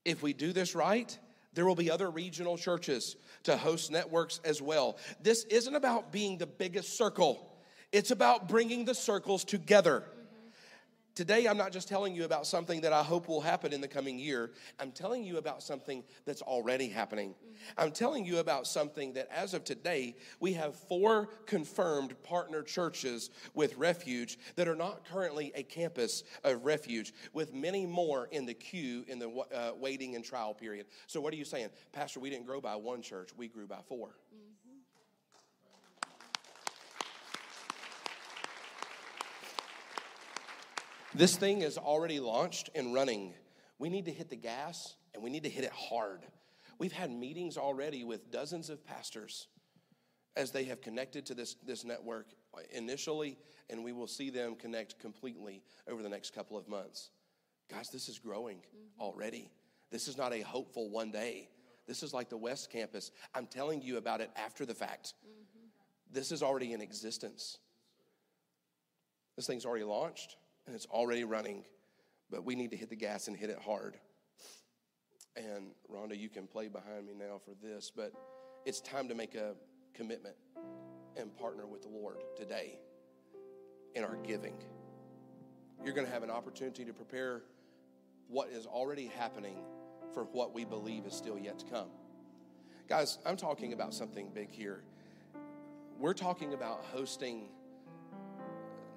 [0.05, 1.17] If we do this right,
[1.55, 4.97] there will be other regional churches to host networks as well.
[5.23, 7.49] This isn't about being the biggest circle,
[7.93, 10.05] it's about bringing the circles together.
[11.19, 13.89] Today, I'm not just telling you about something that I hope will happen in the
[13.89, 14.53] coming year.
[14.79, 17.35] I'm telling you about something that's already happening.
[17.77, 23.31] I'm telling you about something that, as of today, we have four confirmed partner churches
[23.53, 28.55] with Refuge that are not currently a campus of Refuge, with many more in the
[28.55, 30.87] queue in the uh, waiting and trial period.
[31.09, 31.71] So, what are you saying?
[31.91, 34.11] Pastor, we didn't grow by one church, we grew by 4
[41.15, 43.33] This thing is already launched and running.
[43.79, 46.21] We need to hit the gas and we need to hit it hard.
[46.79, 49.49] We've had meetings already with dozens of pastors
[50.37, 52.27] as they have connected to this, this network
[52.73, 53.39] initially,
[53.71, 57.11] and we will see them connect completely over the next couple of months.
[57.71, 59.01] Guys, this is growing mm-hmm.
[59.01, 59.51] already.
[59.91, 61.49] This is not a hopeful one day.
[61.87, 63.11] This is like the West Campus.
[63.35, 65.15] I'm telling you about it after the fact.
[65.27, 65.67] Mm-hmm.
[66.13, 67.59] This is already in existence.
[69.37, 70.37] This thing's already launched
[70.69, 71.65] and it's already running,
[72.31, 73.97] but we need to hit the gas and hit it hard.
[75.35, 78.13] And Rhonda, you can play behind me now for this, but
[78.67, 79.55] it's time to make a
[79.95, 80.37] commitment
[81.17, 82.79] and partner with the Lord today
[83.95, 84.57] in our giving.
[85.83, 87.45] You're going to have an opportunity to prepare
[88.29, 89.57] what is already happening
[90.13, 91.89] for what we believe is still yet to come.
[92.89, 94.83] Guys, I'm talking about something big here.
[95.99, 97.49] We're talking about hosting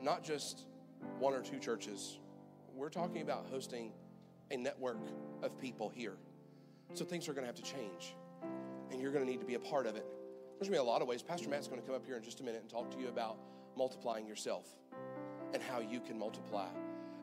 [0.02, 0.66] not just
[1.20, 2.20] one or two churches.
[2.76, 3.92] We're talking about hosting
[4.52, 5.00] a network
[5.44, 6.18] of people here.
[6.94, 8.16] So things are going to have to change,
[8.92, 10.06] and you're going to need to be a part of it.
[10.58, 11.22] There's going to be a lot of ways.
[11.22, 13.08] Pastor Matt's going to come up here in just a minute and talk to you
[13.08, 13.38] about
[13.78, 14.68] multiplying yourself
[15.54, 16.68] and how you can multiply.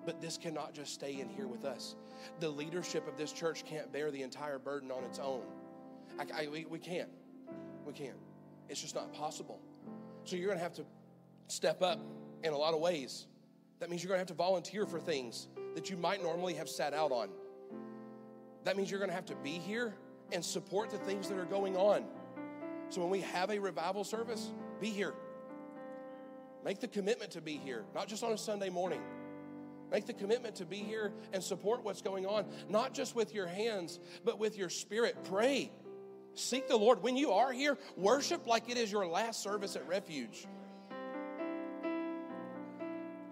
[0.05, 1.97] But this cannot just stay in here with us.
[2.41, 5.43] The leadership of this church can't bear the entire burden on its own.
[6.19, 7.11] I, I, we, we can't.
[7.85, 8.17] We can't.
[8.69, 9.61] It's just not possible.
[10.25, 10.85] So you're going to have to
[11.49, 12.01] step up
[12.43, 13.27] in a lot of ways
[13.81, 16.95] that means you're to have to volunteer for things that you might normally have sat
[16.95, 17.29] out on.
[18.65, 19.95] That means you're to have to be here
[20.33, 22.05] and support the things that are going on.
[22.91, 25.15] So when we have a revival service, be here.
[26.65, 29.01] Make the commitment to be here, not just on a Sunday morning.
[29.91, 33.47] Make the commitment to be here and support what's going on, not just with your
[33.47, 35.17] hands, but with your spirit.
[35.25, 35.71] Pray.
[36.35, 37.03] Seek the Lord.
[37.03, 40.47] When you are here, worship like it is your last service at Refuge.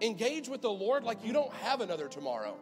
[0.02, 2.56] Engage with the Lord like you don't have another tomorrow.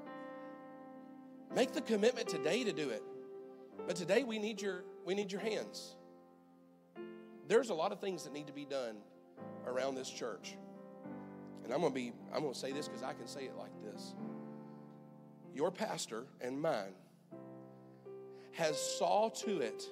[1.55, 3.03] Make the commitment today to do it.
[3.87, 5.97] But today we need your we need your hands.
[7.49, 8.97] There's a lot of things that need to be done
[9.67, 10.57] around this church.
[11.65, 13.57] And I'm going to be I'm going to say this cuz I can say it
[13.57, 14.15] like this.
[15.55, 16.95] Your pastor and mine
[18.53, 19.85] has saw to it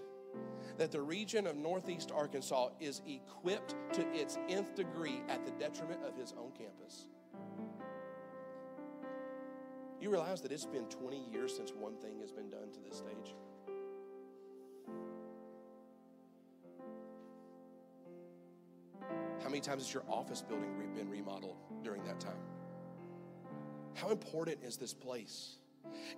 [0.78, 6.02] that the region of Northeast Arkansas is equipped to its nth degree at the detriment
[6.04, 7.08] of his own campus.
[10.02, 12.98] You realize that it's been 20 years since one thing has been done to this
[12.98, 13.36] stage?
[19.44, 22.34] How many times has your office building been remodeled during that time?
[23.94, 25.58] How important is this place?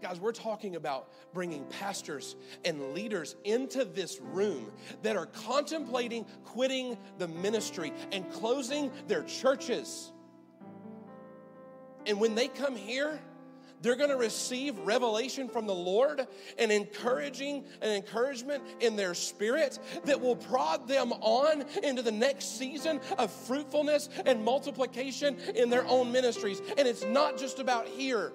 [0.01, 6.97] Guys, we're talking about bringing pastors and leaders into this room that are contemplating quitting
[7.19, 10.11] the ministry and closing their churches.
[12.07, 13.21] And when they come here,
[13.85, 16.27] they're going to receive revelation from the Lord
[16.59, 22.59] and encouraging and encouragement in their spirit that will prod them on into the next
[22.59, 26.63] season of fruitfulness and multiplication in their own ministries.
[26.79, 28.33] And it's not just about here.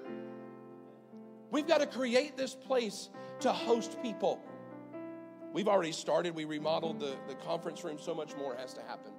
[1.49, 3.09] We've got to create this place
[3.39, 4.39] to host people.
[5.51, 9.13] We've already started, we remodeled the, the conference room, so much more has to happen.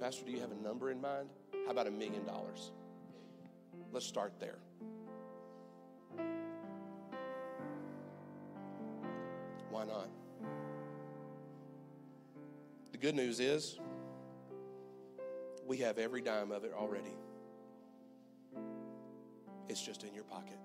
[0.00, 1.28] Pastor, do you have a number in mind?
[1.64, 2.72] How about a million dollars?
[3.92, 4.58] Let's start there.
[9.70, 10.08] Why not?
[12.92, 13.78] The good news is
[15.66, 17.14] we have every dime of it already.
[19.68, 20.58] It's just in your pocket.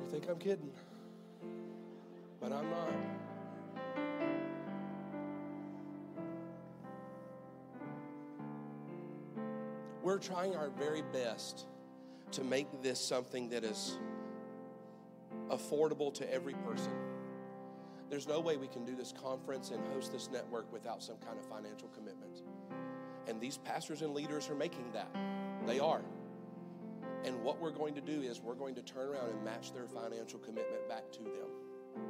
[0.00, 0.72] You think I'm kidding?
[2.40, 2.88] But I'm not.
[10.02, 11.66] We're trying our very best
[12.32, 13.98] to make this something that is
[15.48, 16.92] affordable to every person.
[18.10, 21.38] There's no way we can do this conference and host this network without some kind
[21.38, 22.42] of financial commitment.
[23.28, 25.08] And these pastors and leaders are making that.
[25.66, 26.02] They are.
[27.24, 29.86] And what we're going to do is we're going to turn around and match their
[29.86, 32.02] financial commitment back to them.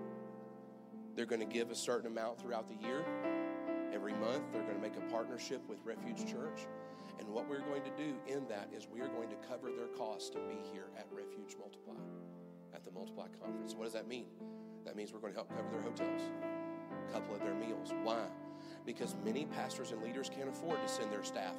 [1.15, 3.05] They're going to give a certain amount throughout the year.
[3.93, 6.67] Every month, they're going to make a partnership with Refuge Church.
[7.19, 9.89] And what we're going to do in that is we are going to cover their
[9.89, 11.95] costs to be here at Refuge Multiply,
[12.75, 13.75] at the Multiply Conference.
[13.75, 14.27] What does that mean?
[14.85, 16.23] That means we're going to help cover their hotels,
[17.09, 17.93] a couple of their meals.
[18.03, 18.25] Why?
[18.85, 21.57] Because many pastors and leaders can't afford to send their staff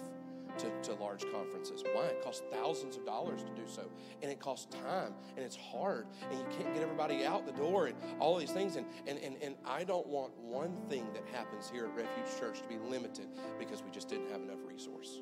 [0.60, 1.84] to, to large conferences.
[1.94, 2.06] Why?
[2.06, 3.90] It costs thousands of dollars to do so.
[4.22, 7.88] And it costs time and it's hard and you can't get everybody out the door
[7.88, 8.76] and all these things.
[8.76, 12.62] And, and, and, and I don't want one thing that happens here at Refuge Church
[12.62, 13.28] to be limited
[13.60, 15.22] because we just didn't have enough resource.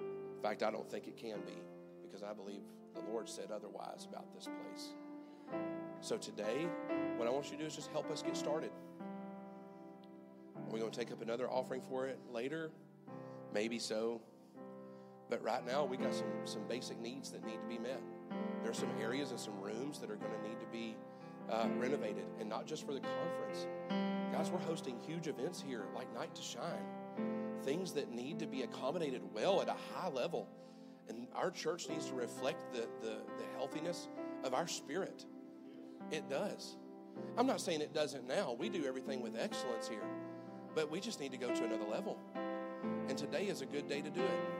[0.00, 1.62] In fact, I don't think it can be
[2.02, 2.62] because I believe
[2.94, 4.94] the Lord said otherwise about this place.
[6.00, 6.68] So today,
[7.16, 8.70] what I want you to do is just help us get started.
[10.56, 12.70] Are we going to take up another offering for it later?
[13.52, 14.20] Maybe so.
[15.30, 18.00] But right now, we got some, some basic needs that need to be met.
[18.62, 20.96] There are some areas and some rooms that are going to need to be
[21.50, 23.66] uh, renovated, and not just for the conference.
[24.32, 26.84] Guys, we're hosting huge events here like Night to Shine,
[27.62, 30.48] things that need to be accommodated well at a high level.
[31.08, 34.08] And our church needs to reflect the, the, the healthiness
[34.44, 35.24] of our spirit.
[36.10, 36.76] It does.
[37.36, 38.54] I'm not saying it doesn't now.
[38.58, 40.04] We do everything with excellence here,
[40.74, 42.18] but we just need to go to another level.
[43.08, 44.57] And today is a good day to do it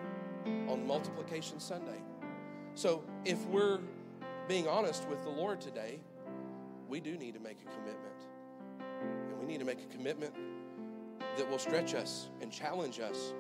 [0.69, 2.01] on Multiplication Sunday.
[2.75, 3.81] So if we're
[4.47, 5.99] being honest with the Lord today,
[6.89, 8.15] we do need to make a commitment.
[9.31, 10.35] And we need to make a commitment
[11.37, 13.33] that will stretch us and challenge us.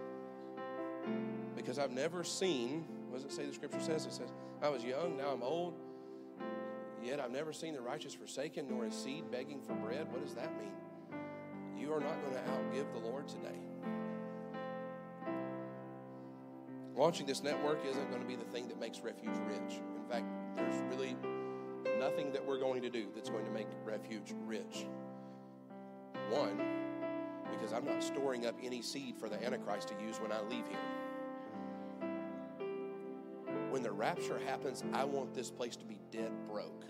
[1.56, 4.06] Because I've never seen, what does it say the scripture says?
[4.06, 5.74] It says, I was young, now I'm old.
[7.02, 10.10] Yet I've never seen the righteous forsaken, nor his seed begging for bread.
[10.10, 10.72] What does that mean?
[11.78, 13.58] You are not going to outgive the Lord today.
[16.98, 19.80] Launching this network isn't going to be the thing that makes Refuge rich.
[19.96, 20.26] In fact,
[20.56, 21.16] there's really
[21.96, 24.84] nothing that we're going to do that's going to make Refuge rich.
[26.28, 26.60] One,
[27.52, 30.64] because I'm not storing up any seed for the Antichrist to use when I leave
[30.66, 30.76] here.
[33.70, 36.84] When the rapture happens, I want this place to be dead broke.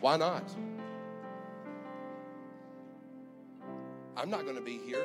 [0.00, 0.50] Why not?
[4.20, 5.02] I'm not going to be here.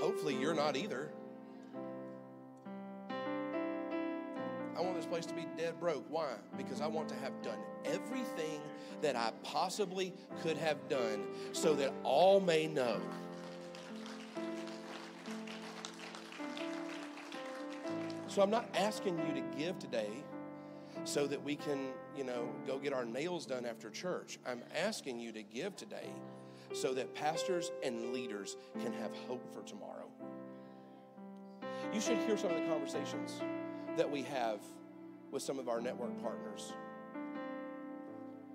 [0.00, 1.10] Hopefully, you're not either.
[4.76, 6.04] I want this place to be dead broke.
[6.10, 6.32] Why?
[6.56, 8.60] Because I want to have done everything
[9.00, 10.12] that I possibly
[10.42, 11.22] could have done
[11.52, 13.00] so that all may know.
[18.26, 20.10] So I'm not asking you to give today
[21.04, 24.40] so that we can, you know, go get our nails done after church.
[24.44, 26.10] I'm asking you to give today
[26.72, 30.08] so that pastors and leaders can have hope for tomorrow.
[31.92, 33.40] You should hear some of the conversations
[33.96, 34.60] that we have
[35.30, 36.72] with some of our network partners.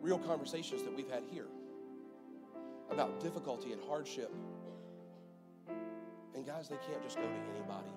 [0.02, 1.48] Real conversations that we've had here
[2.90, 4.34] about difficulty and hardship.
[6.36, 7.90] And guys, they can't just go to anybody.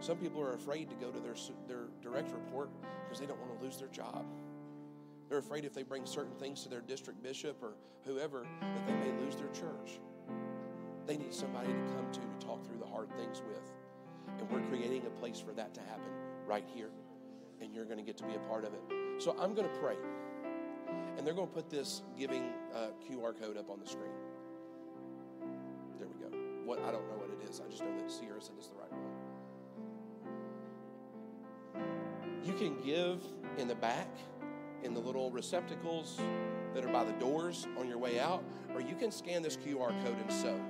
[0.00, 1.34] Some people are afraid to go to their,
[1.66, 2.70] their direct report
[3.04, 4.24] because they don't want to lose their job.
[5.28, 7.74] They're afraid if they bring certain things to their district bishop or
[8.04, 10.00] whoever that they may lose their church.
[11.06, 13.62] They need somebody to come to to talk through the hard things with.
[14.38, 16.10] And we're creating a place for that to happen
[16.46, 16.90] right here.
[17.60, 18.80] And you're going to get to be a part of it.
[19.18, 19.96] So I'm going to pray.
[21.16, 24.12] And they're going to put this giving uh, QR code up on the screen.
[25.98, 26.28] There we go.
[26.64, 27.60] What I don't know what it is.
[27.60, 29.00] I just know that Sierra said it's the right one.
[32.44, 33.20] You can give
[33.58, 34.08] in the back,
[34.82, 36.20] in the little receptacles
[36.74, 38.42] that are by the doors on your way out,
[38.74, 40.60] or you can scan this QR code and sow.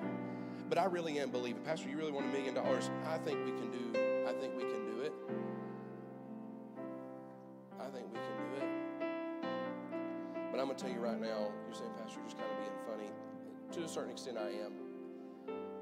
[0.69, 2.91] But I really am believing, Pastor, you really want a million dollars?
[3.07, 3.99] I think we can do.
[4.29, 5.13] I think we can do it.
[7.81, 8.69] I think we can do it.
[10.51, 12.71] But I'm gonna tell you right now, you're saying, Pastor, you're just kind of being
[12.87, 13.11] funny.
[13.73, 14.73] To a certain extent, I am.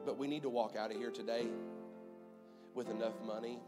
[0.04, 1.46] But we need to walk out of here today
[2.74, 3.58] with enough money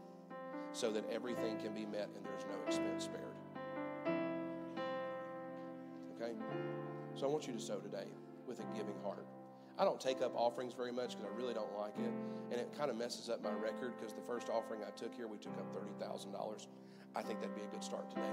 [0.71, 3.28] so that everything can be met and there's no expense spared.
[7.19, 8.07] So I want you to sow today
[8.47, 9.25] with a giving heart.
[9.77, 12.13] I don't take up offerings very much because I really don't like it.
[12.49, 15.27] And it kind of messes up my record because the first offering I took here,
[15.27, 15.67] we took up
[15.99, 16.67] $30,000.
[17.17, 18.23] I think that'd be a good start today.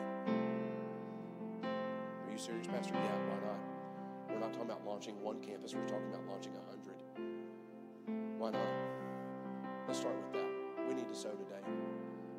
[1.66, 2.94] Are you serious, Pastor?
[2.94, 3.58] Yeah, why not?
[4.30, 6.94] We're not talking about launching one campus, we're talking about launching a hundred.
[8.38, 8.68] Why not?
[9.88, 10.86] Let's start with that.
[10.88, 11.66] We need to sow today.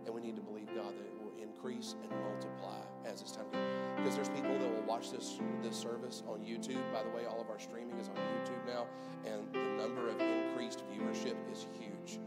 [0.05, 3.57] And we need to believe, God, that increase and multiply as it's time to
[3.97, 6.81] Because there's people that will watch this, this service on YouTube.
[6.91, 8.87] By the way, all of our streaming is on YouTube now,
[9.25, 12.19] and the number of increased viewership is huge.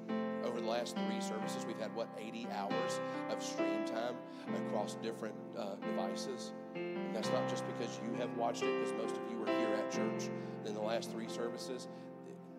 [0.45, 3.01] Over the last three services, we've had, what, 80 hours
[3.31, 4.17] of stream time
[4.67, 6.53] across different uh, devices.
[6.75, 9.75] And that's not just because you have watched it, because most of you were here
[9.75, 10.31] at church.
[10.65, 11.89] In the last three services,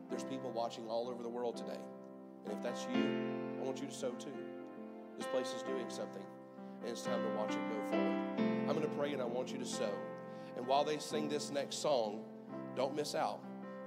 [0.09, 1.79] there's people watching all over the world today.
[2.45, 4.31] And if that's you, I want you to sow too.
[5.17, 6.23] This place is doing something,
[6.81, 8.17] and it's time to watch it go forward.
[8.37, 9.93] I'm going to pray, and I want you to sow.
[10.57, 12.21] And while they sing this next song,
[12.75, 13.39] don't miss out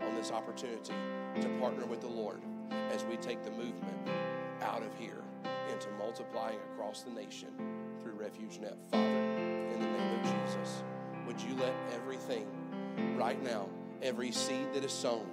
[0.02, 0.92] on this opportunity
[1.40, 2.40] to partner with the Lord
[2.90, 4.08] as we take the movement
[4.62, 5.22] out of here
[5.72, 7.48] into multiplying across the nation
[8.00, 8.76] through RefugeNet.
[8.90, 10.82] Father, in the name of Jesus,
[11.26, 12.46] would you let everything
[13.16, 13.68] right now,
[14.02, 15.26] every seed that is sown,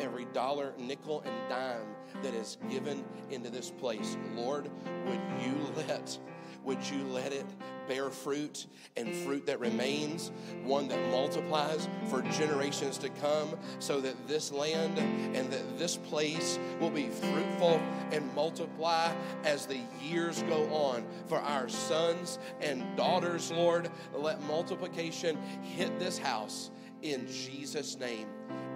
[0.00, 1.86] every dollar, nickel, and dime
[2.22, 4.16] that is given into this place.
[4.34, 4.70] Lord,
[5.06, 5.56] would you
[5.88, 6.18] let
[6.64, 7.46] would you let it
[7.88, 10.30] bear fruit and fruit that remains,
[10.64, 16.58] one that multiplies for generations to come, so that this land and that this place
[16.80, 17.80] will be fruitful
[18.12, 19.12] and multiply
[19.44, 23.90] as the years go on for our sons and daughters, Lord.
[24.14, 26.70] Let multiplication hit this house
[27.02, 28.28] in Jesus' name.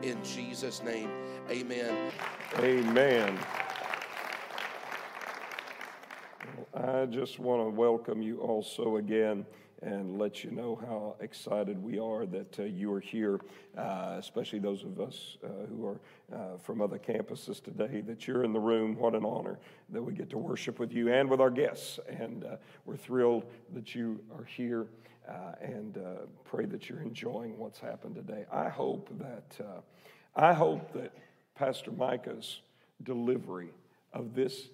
[0.02, 1.10] In Jesus' name,
[1.48, 2.12] amen.
[2.58, 3.38] Amen.
[6.86, 9.44] I just want to welcome you also again
[9.82, 13.40] and let you know how excited we are that uh, you are here,
[13.76, 16.00] uh, especially those of us uh, who are
[16.32, 18.94] uh, from other campuses today, that you're in the room.
[18.96, 19.58] What an honor
[19.88, 21.98] that we get to worship with you and with our guests.
[22.06, 24.86] And uh, we're thrilled that you are here
[25.28, 25.98] uh, and
[26.44, 28.44] pray that you're enjoying what's happened today.
[28.52, 29.82] I hope that,
[30.36, 31.10] I hope that
[31.56, 32.60] Pastor Micah's
[33.02, 33.70] delivery
[34.12, 34.68] of this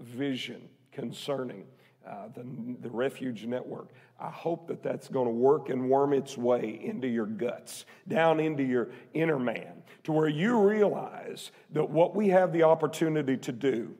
[0.00, 1.66] vision concerning
[2.08, 2.44] uh, the,
[2.80, 3.90] the refuge network.
[4.18, 8.40] I hope that that's going to work and worm its way into your guts, down
[8.40, 13.52] into your inner man, to where you realize that what we have the opportunity to
[13.52, 13.94] do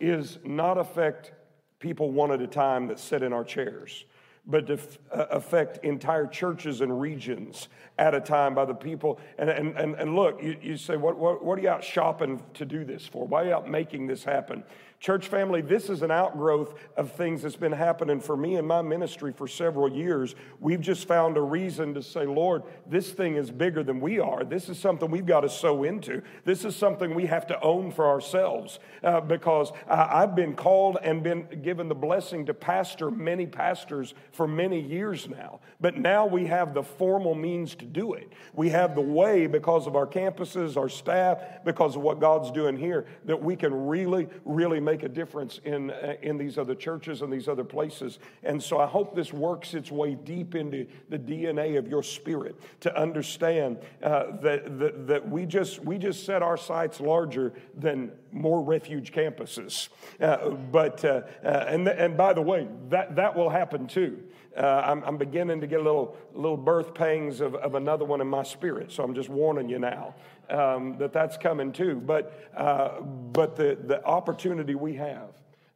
[0.00, 1.32] is not affect
[1.78, 4.04] people one at a time that sit in our chairs,
[4.44, 4.78] but to
[5.12, 7.68] uh, affect entire churches and regions
[7.98, 9.20] at a time by the people.
[9.38, 12.42] And, and, and, and look, you, you say, what, what, what are you out shopping
[12.54, 13.26] to do this for?
[13.26, 14.64] Why are you out making this happen?
[14.98, 18.80] Church family, this is an outgrowth of things that's been happening for me and my
[18.80, 20.34] ministry for several years.
[20.58, 24.42] We've just found a reason to say, Lord, this thing is bigger than we are.
[24.42, 26.22] This is something we've got to sow into.
[26.44, 30.96] This is something we have to own for ourselves uh, because uh, I've been called
[31.02, 35.60] and been given the blessing to pastor many pastors for many years now.
[35.78, 38.32] But now we have the formal means to do it.
[38.54, 42.78] We have the way because of our campuses, our staff, because of what God's doing
[42.78, 47.20] here, that we can really, really make a difference in, uh, in these other churches
[47.20, 48.18] and these other places.
[48.42, 52.56] And so I hope this works its way deep into the DNA of your spirit
[52.80, 58.12] to understand uh, that, that, that, we, just, we just set our sights larger than
[58.32, 59.88] more refuge campuses.
[60.20, 64.22] Uh, but, uh, uh, and, and by the way, that, that will happen too.
[64.56, 68.22] Uh, I'm, I'm, beginning to get a little, little birth pangs of, of another one
[68.22, 70.14] in my spirit, so I'm just warning you now
[70.50, 71.96] um, that that's coming too.
[72.04, 75.30] But, uh, but the, the opportunity we have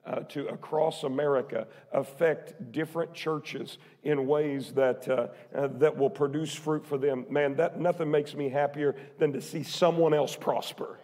[0.06, 6.54] uh, to across America affect different churches in ways that, uh, uh, that will produce
[6.54, 7.26] fruit for them.
[7.28, 10.98] Man, that nothing makes me happier than to see someone else prosper.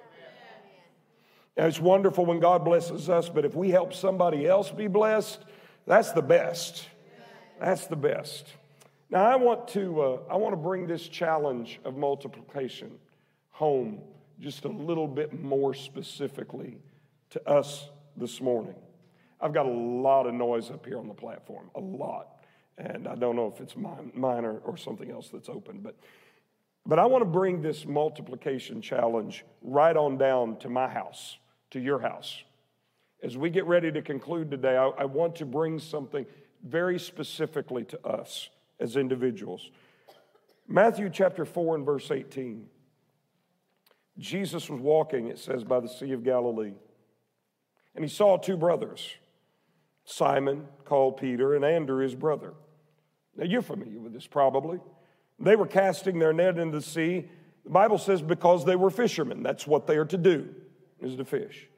[1.56, 5.42] Now, it's wonderful when God blesses us, but if we help somebody else be blessed,
[5.86, 6.86] that's the best.
[7.58, 8.46] That's the best.
[9.08, 12.98] Now, I want to, uh, I want to bring this challenge of multiplication
[13.56, 13.98] home
[14.38, 16.76] just a little bit more specifically
[17.30, 18.74] to us this morning.
[19.40, 22.28] I've got a lot of noise up here on the platform, a lot.
[22.76, 25.96] And I don't know if it's mine, or, or something else that's open, but,
[26.84, 31.38] but I want to bring this multiplication challenge right on down to my house,
[31.70, 32.42] to your house.
[33.22, 36.26] As we get ready to conclude today, I, I want to bring something
[36.62, 39.70] very specifically to us as individuals.
[40.68, 42.66] Matthew chapter 4 and verse 18.
[44.18, 46.72] Jesus was walking, it says, by the Sea of Galilee.
[47.94, 49.14] And he saw two brothers,
[50.04, 52.54] Simon, called Peter, and Andrew, his brother.
[53.36, 54.80] Now, you're familiar with this probably.
[55.38, 57.28] They were casting their net into the sea.
[57.64, 59.42] The Bible says because they were fishermen.
[59.42, 60.54] That's what they are to do,
[61.00, 61.68] is to fish.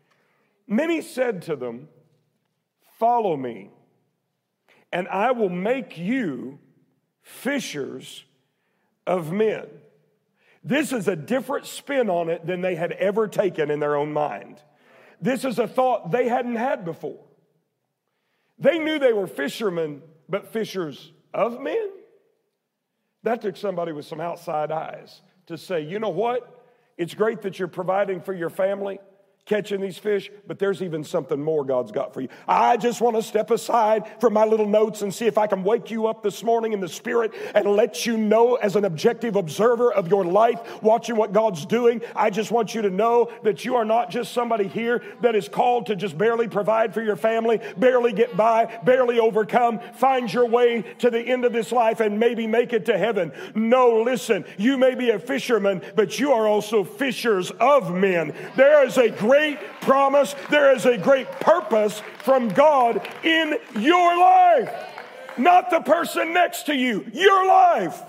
[0.66, 1.88] Many said to them,
[2.98, 3.70] Follow me,
[4.92, 6.58] and I will make you
[7.22, 8.24] fishers
[9.06, 9.66] of men.
[10.68, 14.12] This is a different spin on it than they had ever taken in their own
[14.12, 14.62] mind.
[15.18, 17.24] This is a thought they hadn't had before.
[18.58, 21.88] They knew they were fishermen, but fishers of men?
[23.22, 26.62] That took somebody with some outside eyes to say, you know what?
[26.98, 28.98] It's great that you're providing for your family,
[29.48, 32.28] catching these fish, but there's even something more God's got for you.
[32.46, 35.64] I just want to step aside from my little notes and see if I can
[35.64, 39.36] wake you up this morning in the spirit and let you know as an objective
[39.36, 42.02] observer of your life, watching what God's doing.
[42.14, 45.48] I just want you to know that you are not just somebody here that is
[45.48, 50.46] called to just barely provide for your family, barely get by, barely overcome, find your
[50.46, 53.32] way to the end of this life and maybe make it to heaven.
[53.54, 58.34] No, listen, you may be a fisherman, but you are also fishers of men.
[58.54, 64.18] There is a great great promise, there is a great purpose from God in your
[64.18, 64.68] life.
[65.36, 68.02] Not the person next to you, your life.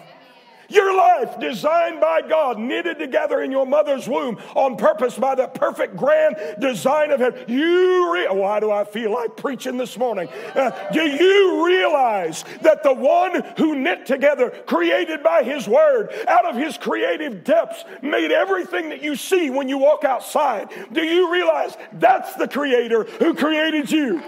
[0.70, 5.48] Your life designed by God, knitted together in your mother's womb on purpose by the
[5.48, 7.44] perfect grand design of heaven.
[7.48, 10.30] You re- why do I feel like preaching this morning?
[10.56, 16.46] Uh, do you realize that the one who knit together, created by his word, out
[16.46, 20.70] of his creative depths, made everything that you see when you walk outside?
[20.92, 24.22] Do you realize that's the creator who created you?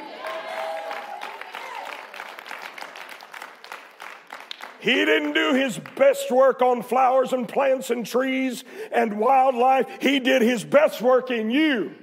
[4.82, 9.88] He didn't do his best work on flowers and plants and trees and wildlife.
[10.02, 11.94] He did his best work in you.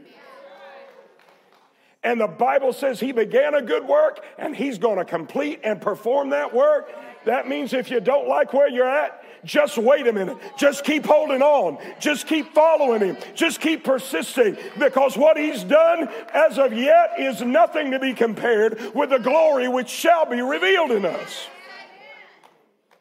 [2.05, 5.81] And the Bible says he began a good work and he's going to complete and
[5.81, 6.89] perform that work.
[7.25, 10.39] That means if you don't like where you're at, just wait a minute.
[10.57, 11.79] Just keep holding on.
[11.99, 13.17] Just keep following him.
[13.35, 18.95] Just keep persisting because what he's done as of yet is nothing to be compared
[18.95, 21.49] with the glory which shall be revealed in us.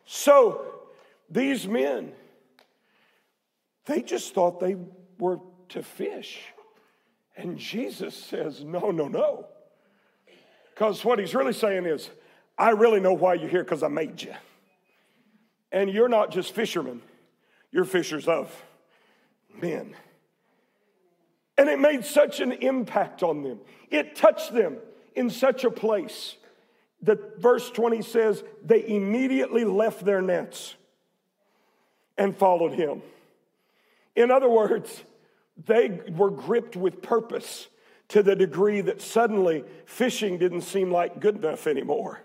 [0.08, 0.66] So
[1.30, 2.14] these men,
[3.86, 4.78] they just thought they
[5.20, 5.40] were
[5.70, 6.40] to fish.
[7.36, 9.48] And Jesus says, No, no, no.
[10.74, 12.10] Because what he's really saying is,
[12.58, 14.34] I really know why you're here because I made you.
[15.72, 17.02] And you're not just fishermen,
[17.72, 18.50] you're fishers of
[19.62, 19.94] men.
[21.58, 23.60] And it made such an impact on them.
[23.90, 24.78] It touched them
[25.16, 26.38] in such a place
[27.02, 30.76] The verse 20 says, they immediately left their nets
[32.18, 33.04] and followed him.
[34.16, 35.04] In other words,
[35.66, 37.68] they were gripped with purpose
[38.10, 42.22] to the degree that suddenly fishing didn't seem like good enough anymore.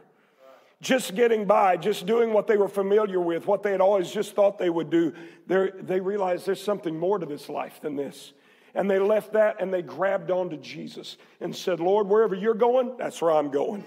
[0.80, 4.34] Just getting by, just doing what they were familiar with, what they had always just
[4.34, 5.12] thought they would do,
[5.46, 8.32] they realized there's something more to this life than this.
[8.74, 12.96] And they left that and they grabbed onto Jesus and said, Lord, wherever you're going,
[12.96, 13.84] that's where I'm going.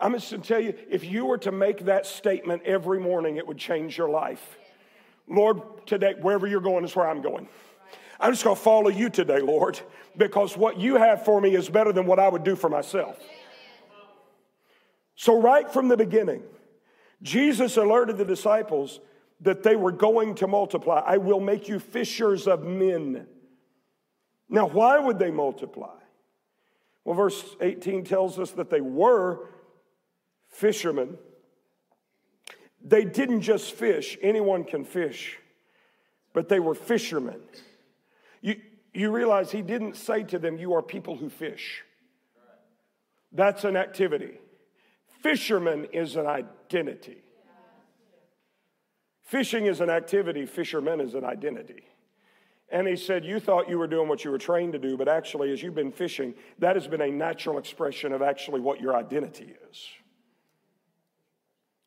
[0.00, 3.36] I'm just going to tell you, if you were to make that statement every morning,
[3.36, 4.56] it would change your life.
[5.28, 7.48] Lord, today, wherever you're going is where I'm going.
[8.18, 9.80] I'm just going to follow you today, Lord,
[10.16, 13.18] because what you have for me is better than what I would do for myself.
[15.14, 16.42] So, right from the beginning,
[17.22, 19.00] Jesus alerted the disciples
[19.42, 21.02] that they were going to multiply.
[21.04, 23.26] I will make you fishers of men.
[24.48, 25.96] Now, why would they multiply?
[27.04, 29.46] Well, verse 18 tells us that they were
[30.50, 31.16] fishermen.
[32.82, 35.38] They didn't just fish, anyone can fish,
[36.32, 37.40] but they were fishermen.
[38.40, 38.56] You,
[38.94, 41.82] you realize he didn't say to them, You are people who fish.
[43.32, 44.38] That's an activity.
[45.22, 47.22] Fisherman is an identity.
[49.22, 51.84] Fishing is an activity, fisherman is an identity.
[52.72, 55.08] And he said, You thought you were doing what you were trained to do, but
[55.08, 58.96] actually, as you've been fishing, that has been a natural expression of actually what your
[58.96, 59.88] identity is.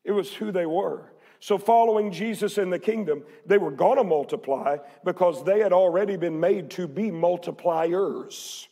[0.04, 1.10] It was who they were.
[1.40, 6.16] So, following Jesus in the kingdom, they were going to multiply because they had already
[6.16, 8.66] been made to be multipliers.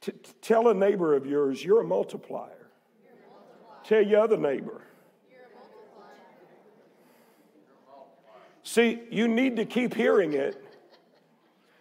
[0.00, 2.70] T- tell a neighbor of yours, you're a multiplier.
[3.02, 3.84] You're a multiplier.
[3.84, 4.82] Tell your other neighbor.
[8.62, 10.62] See, you need to keep hearing it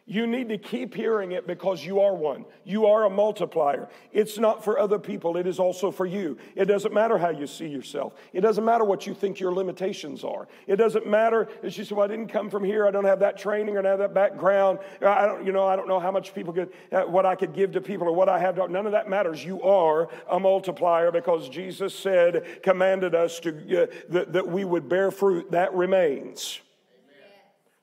[0.09, 2.43] you need to keep hearing it because you are one.
[2.65, 3.87] You are a multiplier.
[4.11, 6.35] It's not for other people, it is also for you.
[6.55, 8.15] It doesn't matter how you see yourself.
[8.33, 10.47] It doesn't matter what you think your limitations are.
[10.65, 12.87] It doesn't matter as you say, well, I didn't come from here.
[12.87, 14.79] I don't have that training or have that background.
[15.05, 17.53] I don't, you know, I don't know how much people could, uh, what I could
[17.53, 18.55] give to people or what I have.
[18.55, 19.45] To, none of that matters.
[19.45, 24.89] You are a multiplier because Jesus said, commanded us to, uh, that, that we would
[24.89, 25.51] bear fruit.
[25.51, 26.61] That remains.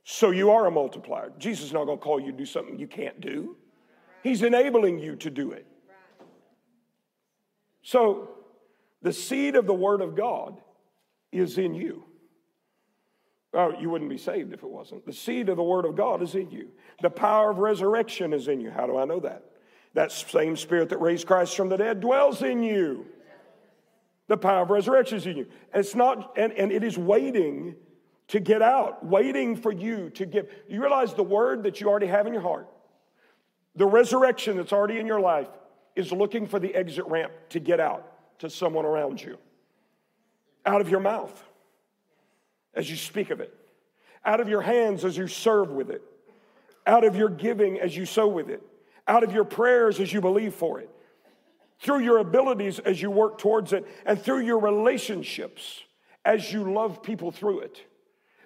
[0.08, 1.32] So you are a multiplier.
[1.36, 3.56] Jesus is not going to call you to do something you can't do,
[4.22, 5.66] He's enabling you to do it.
[7.82, 8.30] So
[9.02, 10.60] the seed of the Word of God
[11.32, 12.04] is in you.
[13.52, 15.04] Oh, you wouldn't be saved if it wasn't.
[15.06, 16.68] The seed of the Word of God is in you.
[17.02, 18.70] The power of resurrection is in you.
[18.70, 19.44] How do I know that?
[19.94, 23.06] That same Spirit that raised Christ from the dead dwells in you.
[24.28, 25.46] The power of resurrection is in you.
[25.74, 27.74] It's not, and, and it is waiting
[28.28, 30.50] to get out, waiting for you to give.
[30.68, 32.68] You realize the word that you already have in your heart,
[33.74, 35.48] the resurrection that's already in your life,
[35.94, 39.38] is looking for the exit ramp to get out to someone around you.
[40.64, 41.42] Out of your mouth
[42.74, 43.54] as you speak of it,
[44.24, 46.02] out of your hands as you serve with it,
[46.86, 48.62] out of your giving as you sow with it,
[49.08, 50.90] out of your prayers as you believe for it,
[51.78, 55.84] through your abilities as you work towards it, and through your relationships
[56.24, 57.86] as you love people through it.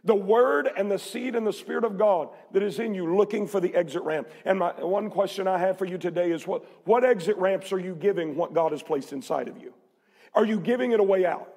[0.04, 3.46] The word and the seed and the spirit of God that is in you looking
[3.46, 4.28] for the exit ramp.
[4.44, 7.78] And my one question I have for you today is what, what exit ramps are
[7.78, 9.74] you giving what God has placed inside of you?
[10.34, 11.54] Are you giving it a way out?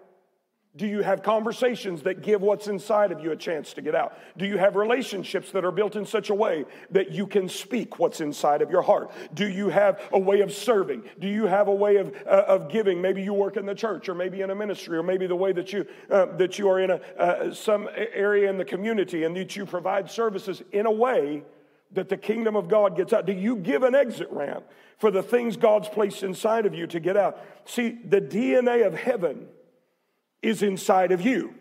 [0.76, 4.18] Do you have conversations that give what's inside of you a chance to get out?
[4.38, 8.00] Do you have relationships that are built in such a way that you can speak
[8.00, 9.12] what's inside of your heart?
[9.36, 11.04] Do you have a way of serving?
[11.20, 13.00] Do you have a way of, uh, of giving?
[13.00, 15.52] Maybe you work in the church or maybe in a ministry or maybe the way
[15.52, 19.38] that you, uh, that you are in a, uh, some area in the community and
[19.38, 21.44] that you provide services in a way
[21.92, 23.28] that the kingdom of God gets out.
[23.28, 24.66] Do you give an exit ramp
[24.98, 27.40] for the things God's placed inside of you to get out?
[27.66, 29.50] See, the DNA of heaven
[30.44, 31.56] is inside of you.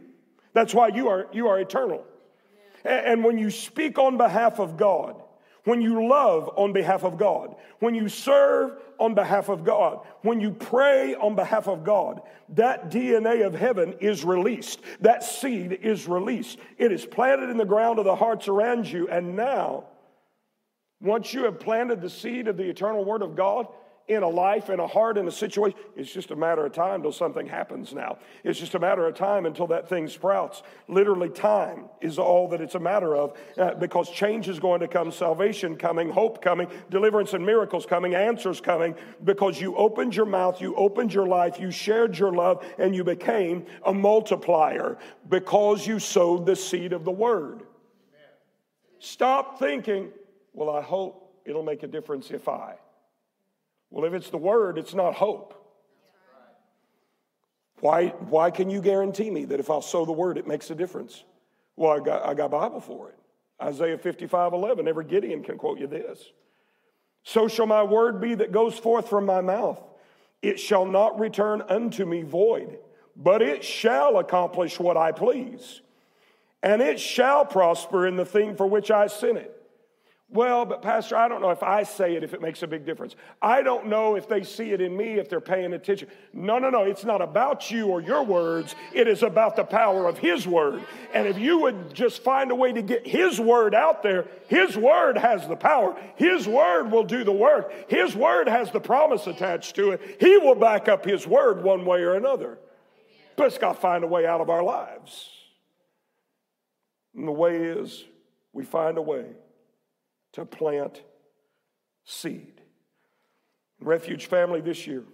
[0.52, 2.04] That's why you are, you are eternal.
[2.84, 5.22] And when you speak on behalf of God,
[5.64, 10.40] when you love on behalf of God, when you serve on behalf of God, when
[10.40, 14.80] you pray on behalf of God, that DNA of heaven is released.
[15.00, 16.58] That seed is released.
[16.78, 19.08] It is planted in the ground of the hearts around you.
[19.08, 19.84] And now,
[21.00, 23.68] once you have planted the seed of the eternal Word of God,
[24.14, 25.78] in a life, in a heart, in a situation.
[25.96, 28.18] It's just a matter of time until something happens now.
[28.44, 30.62] It's just a matter of time until that thing sprouts.
[30.88, 34.88] Literally, time is all that it's a matter of uh, because change is going to
[34.88, 38.94] come, salvation coming, hope coming, deliverance and miracles coming, answers coming
[39.24, 43.04] because you opened your mouth, you opened your life, you shared your love, and you
[43.04, 44.98] became a multiplier
[45.28, 47.62] because you sowed the seed of the word.
[48.98, 50.10] Stop thinking,
[50.52, 52.76] well, I hope it'll make a difference if I.
[53.92, 55.54] Well, if it's the word, it's not hope.
[57.80, 60.74] Why, why can you guarantee me that if I'll sow the word, it makes a
[60.74, 61.24] difference?
[61.76, 63.18] Well, I got, I got Bible for it.
[63.60, 66.32] Isaiah 55 11, every Gideon can quote you this.
[67.22, 69.78] So shall my word be that goes forth from my mouth.
[70.40, 72.78] It shall not return unto me void,
[73.14, 75.82] but it shall accomplish what I please,
[76.62, 79.61] and it shall prosper in the thing for which I sent it.
[80.32, 82.86] Well, but Pastor, I don't know if I say it, if it makes a big
[82.86, 83.16] difference.
[83.42, 86.08] I don't know if they see it in me, if they're paying attention.
[86.32, 86.84] No, no, no.
[86.84, 88.74] It's not about you or your words.
[88.94, 90.82] It is about the power of His word.
[91.12, 94.74] And if you would just find a way to get His word out there, His
[94.74, 95.94] word has the power.
[96.16, 97.90] His word will do the work.
[97.90, 100.16] His word has the promise attached to it.
[100.18, 102.58] He will back up His word one way or another.
[103.36, 105.28] But it's got to find a way out of our lives.
[107.14, 108.02] And the way is
[108.54, 109.26] we find a way
[110.32, 111.02] to plant
[112.04, 112.60] seed.
[113.80, 115.04] Refuge family this year,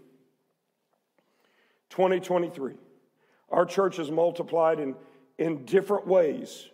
[1.90, 2.74] 2023,
[3.50, 4.94] our church has multiplied in,
[5.38, 6.68] in different ways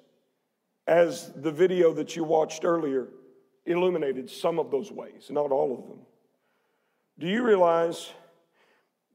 [0.87, 3.09] as the video that you watched earlier
[3.65, 6.01] illuminated some of those ways, not all of them.
[7.19, 8.11] Do you realize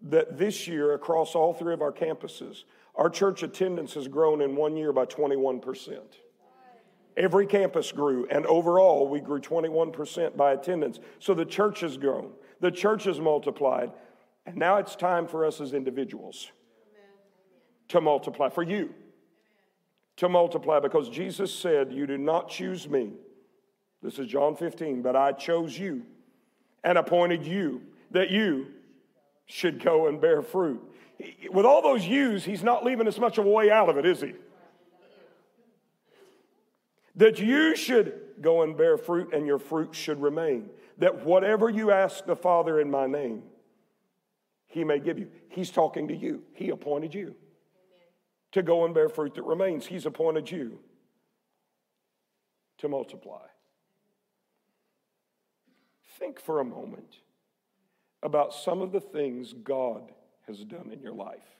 [0.04, 2.64] that this year, across all three of our campuses,
[2.96, 6.16] our church attendance has grown in one year by 21 percent?
[7.20, 11.02] Every campus grew, and overall, we grew 21% by attendance.
[11.20, 13.92] So the church has grown, the church has multiplied,
[14.46, 16.50] and now it's time for us as individuals
[16.90, 17.10] Amen.
[17.90, 18.94] to multiply, for you
[20.16, 23.12] to multiply, because Jesus said, You do not choose me.
[24.02, 26.04] This is John 15, but I chose you
[26.86, 28.68] and appointed you that you
[29.46, 30.82] should go and bear fruit.
[31.52, 34.06] With all those yous, he's not leaving us much of a way out of it,
[34.06, 34.36] is he?
[37.20, 40.70] That you should go and bear fruit and your fruit should remain.
[41.00, 43.44] That whatever you ask the Father in my name,
[44.68, 45.28] he may give you.
[45.50, 46.44] He's talking to you.
[46.54, 47.36] He appointed you
[48.54, 49.86] to go and bear fruit that remains.
[49.86, 50.80] He's appointed you
[52.78, 53.46] to multiply.
[56.20, 57.18] Think for a moment
[58.24, 60.14] about some of the things God
[60.48, 61.58] has done in your life.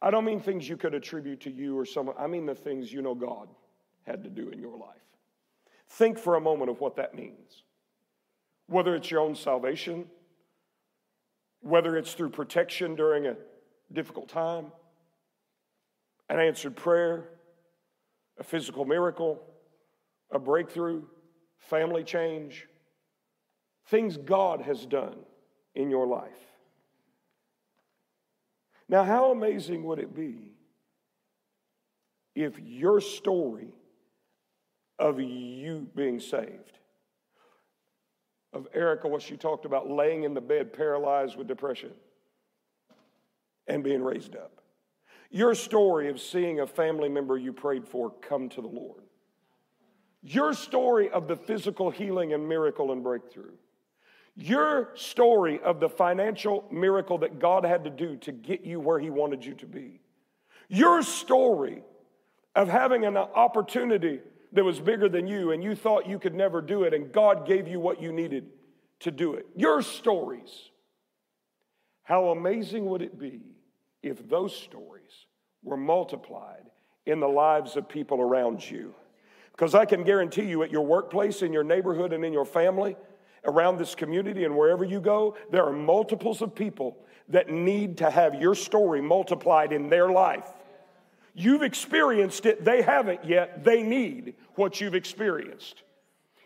[0.00, 2.90] I don't mean things you could attribute to you or someone, I mean the things
[2.90, 3.48] you know God
[4.06, 4.96] had to do in your life.
[5.88, 7.62] Think for a moment of what that means.
[8.66, 10.06] Whether it's your own salvation,
[11.60, 13.36] whether it's through protection during a
[13.92, 14.72] difficult time,
[16.28, 17.28] an answered prayer,
[18.38, 19.42] a physical miracle,
[20.30, 21.02] a breakthrough,
[21.58, 22.66] family change,
[23.86, 25.16] things God has done
[25.74, 26.30] in your life.
[28.88, 30.52] Now, how amazing would it be
[32.34, 33.68] if your story
[34.98, 36.78] of you being saved.
[38.52, 41.92] Of Erica, what she talked about laying in the bed paralyzed with depression
[43.66, 44.60] and being raised up.
[45.30, 49.02] Your story of seeing a family member you prayed for come to the Lord.
[50.22, 53.52] Your story of the physical healing and miracle and breakthrough.
[54.36, 58.98] Your story of the financial miracle that God had to do to get you where
[58.98, 60.00] He wanted you to be.
[60.68, 61.82] Your story
[62.54, 64.20] of having an opportunity
[64.52, 67.46] that was bigger than you and you thought you could never do it, and God
[67.46, 68.46] gave you what you needed
[69.00, 69.46] to do it.
[69.56, 70.70] Your stories.
[72.02, 73.40] How amazing would it be
[74.02, 75.26] if those stories
[75.62, 76.64] were multiplied
[77.06, 78.94] in the lives of people around you?
[79.52, 82.96] Because I can guarantee you at your workplace, in your neighborhood, and in your family,
[83.44, 86.96] around this community, and wherever you go, there are multiples of people
[87.28, 90.46] that need to have your story multiplied in their life.
[91.34, 93.64] You've experienced it, they haven't yet.
[93.64, 95.82] They need what you've experienced.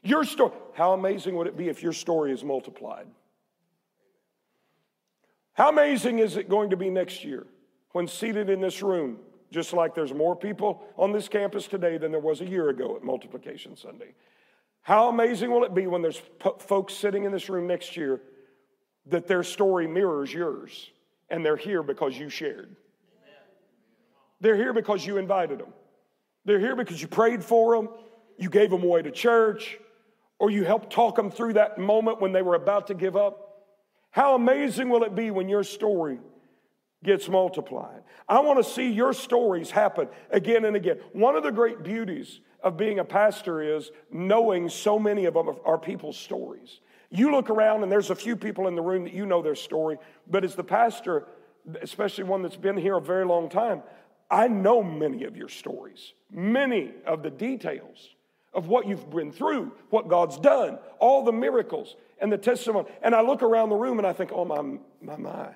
[0.03, 3.07] Your story, how amazing would it be if your story is multiplied?
[5.55, 7.47] How amazing is it going to be next year
[7.93, 9.19] when seated in this room,
[9.51, 12.95] just like there's more people on this campus today than there was a year ago
[12.95, 14.15] at Multiplication Sunday?
[14.83, 16.23] How amazing will it be when there's
[16.61, 18.21] folks sitting in this room next year
[19.07, 20.91] that their story mirrors yours
[21.29, 22.77] and they're here because you shared?
[24.41, 25.73] They're here because you invited them.
[26.45, 27.89] They're here because you prayed for them,
[28.39, 29.79] you gave them away to church,
[30.39, 33.65] or you helped talk them through that moment when they were about to give up.
[34.11, 36.19] How amazing will it be when your story
[37.05, 38.03] gets multiplied?
[38.29, 41.01] I want to see your stories happen again and again.
[41.13, 45.49] One of the great beauties of being a pastor is knowing so many of them
[45.65, 46.81] are people's stories.
[47.11, 49.55] You look around and there's a few people in the room that you know their
[49.55, 51.27] story, but as the pastor,
[51.81, 53.83] especially one that's been here a very long time,
[54.31, 58.15] I know many of your stories, many of the details
[58.53, 62.89] of what you've been through, what God's done, all the miracles and the testimony.
[63.03, 65.51] And I look around the room and I think, oh, my, my, my.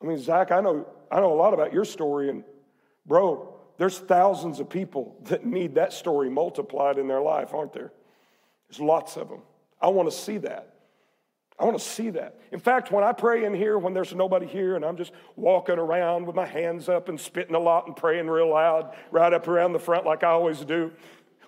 [0.00, 2.44] I mean, Zach, I know, I know a lot about your story, and
[3.06, 7.92] bro, there's thousands of people that need that story multiplied in their life, aren't there?
[8.68, 9.42] There's lots of them.
[9.80, 10.71] I want to see that.
[11.62, 12.40] I want to see that.
[12.50, 15.78] In fact, when I pray in here, when there's nobody here and I'm just walking
[15.78, 19.46] around with my hands up and spitting a lot and praying real loud right up
[19.46, 20.90] around the front like I always do,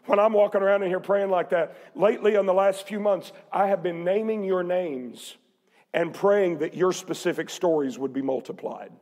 [0.06, 3.32] when I'm walking around in here praying like that, lately in the last few months,
[3.50, 5.36] I have been naming your names
[5.92, 8.92] and praying that your specific stories would be multiplied.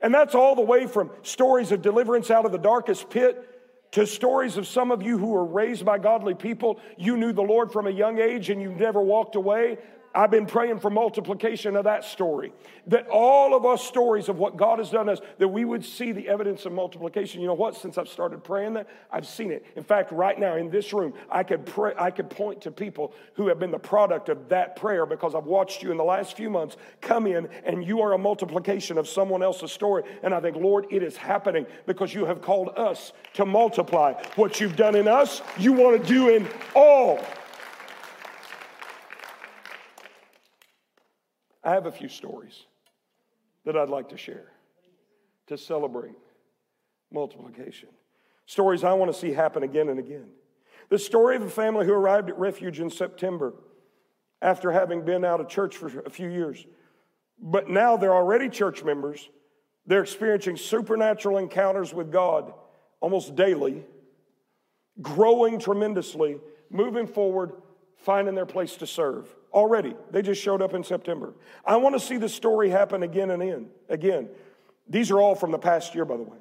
[0.00, 3.51] And that's all the way from stories of deliverance out of the darkest pit
[3.92, 6.80] to stories of some of you who were raised by godly people.
[6.96, 9.78] You knew the Lord from a young age and you never walked away.
[10.14, 12.52] I've been praying for multiplication of that story.
[12.88, 16.12] That all of us stories of what God has done us, that we would see
[16.12, 17.40] the evidence of multiplication.
[17.40, 17.76] You know what?
[17.76, 19.64] Since I've started praying that, I've seen it.
[19.76, 23.14] In fact, right now in this room, I could pray, I could point to people
[23.34, 26.36] who have been the product of that prayer because I've watched you in the last
[26.36, 30.02] few months come in and you are a multiplication of someone else's story.
[30.22, 34.14] And I think, Lord, it is happening because you have called us to multiply.
[34.36, 37.20] What you've done in us, you want to do in all
[41.64, 42.64] I have a few stories
[43.64, 44.52] that I'd like to share
[45.46, 46.14] to celebrate
[47.12, 47.88] multiplication.
[48.46, 50.26] Stories I want to see happen again and again.
[50.88, 53.54] The story of a family who arrived at refuge in September
[54.40, 56.66] after having been out of church for a few years.
[57.40, 59.28] But now they're already church members.
[59.86, 62.52] They're experiencing supernatural encounters with God
[63.00, 63.84] almost daily,
[65.00, 66.38] growing tremendously,
[66.70, 67.52] moving forward,
[67.96, 69.94] finding their place to serve already.
[70.10, 71.34] They just showed up in September.
[71.64, 74.28] I want to see the story happen again and in again.
[74.88, 76.38] These are all from the past year, by the way,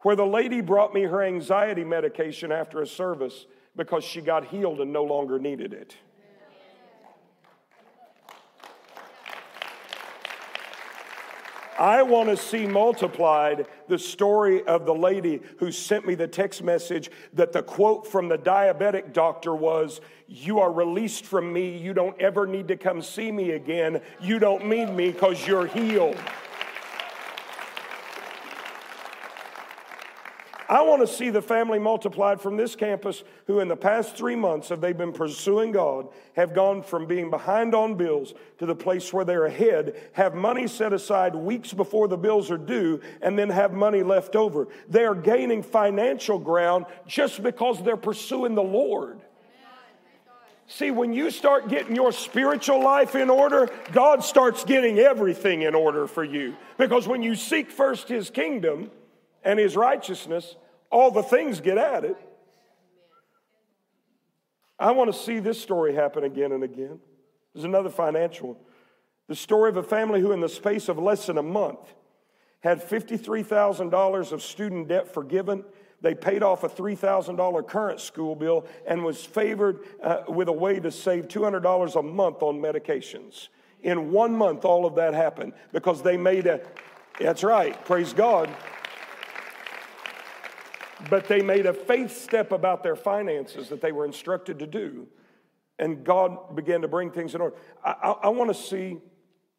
[0.00, 4.80] where the lady brought me her anxiety medication after a service because she got healed
[4.80, 5.96] and no longer needed it.
[11.78, 16.62] I want to see multiplied the story of the lady who sent me the text
[16.62, 21.76] message that the quote from the diabetic doctor was, You are released from me.
[21.76, 24.00] You don't ever need to come see me again.
[24.20, 26.16] You don't need me because you're healed.
[30.68, 34.34] I want to see the family multiplied from this campus who, in the past three
[34.34, 38.74] months, have they been pursuing God, have gone from being behind on bills to the
[38.74, 43.38] place where they're ahead, have money set aside weeks before the bills are due, and
[43.38, 44.66] then have money left over.
[44.88, 49.20] They are gaining financial ground just because they're pursuing the Lord.
[50.68, 55.76] See, when you start getting your spiritual life in order, God starts getting everything in
[55.76, 56.56] order for you.
[56.76, 58.90] Because when you seek first His kingdom,
[59.46, 60.56] and his righteousness,
[60.90, 62.16] all the things get added.
[64.78, 66.98] I want to see this story happen again and again.
[67.54, 68.56] There's another financial one.
[69.28, 71.78] The story of a family who, in the space of less than a month,
[72.60, 75.64] had $53,000 of student debt forgiven.
[76.00, 80.80] They paid off a $3,000 current school bill and was favored uh, with a way
[80.80, 83.48] to save $200 a month on medications.
[83.82, 86.60] In one month, all of that happened because they made a,
[87.20, 88.50] that's right, praise God
[91.10, 95.06] but they made a faith step about their finances that they were instructed to do.
[95.78, 97.56] And God began to bring things in order.
[97.84, 98.98] I, I, I want to see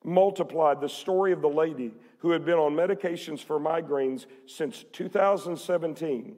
[0.03, 6.35] multiplied the story of the lady who had been on medications for migraines since 2017,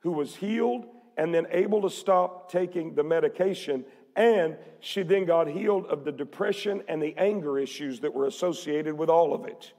[0.00, 3.84] who was healed and then able to stop taking the medication.
[4.16, 8.96] And she then got healed of the depression and the anger issues that were associated
[8.96, 9.72] with all of it.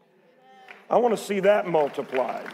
[0.89, 2.47] I want to see that multiplied.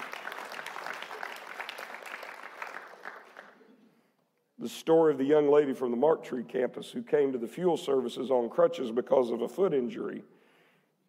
[4.61, 7.47] The story of the young lady from the Marked Tree campus who came to the
[7.47, 10.23] fuel services on crutches because of a foot injury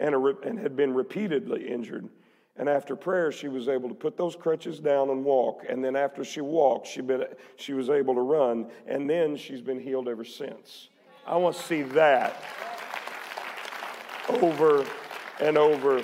[0.01, 2.09] and, a, and had been repeatedly injured.
[2.57, 5.65] And after prayer, she was able to put those crutches down and walk.
[5.69, 7.25] And then after she walked, she, been,
[7.57, 8.69] she was able to run.
[8.87, 10.89] And then she's been healed ever since.
[11.27, 12.43] I want to see that
[14.41, 14.87] over
[15.41, 16.03] and over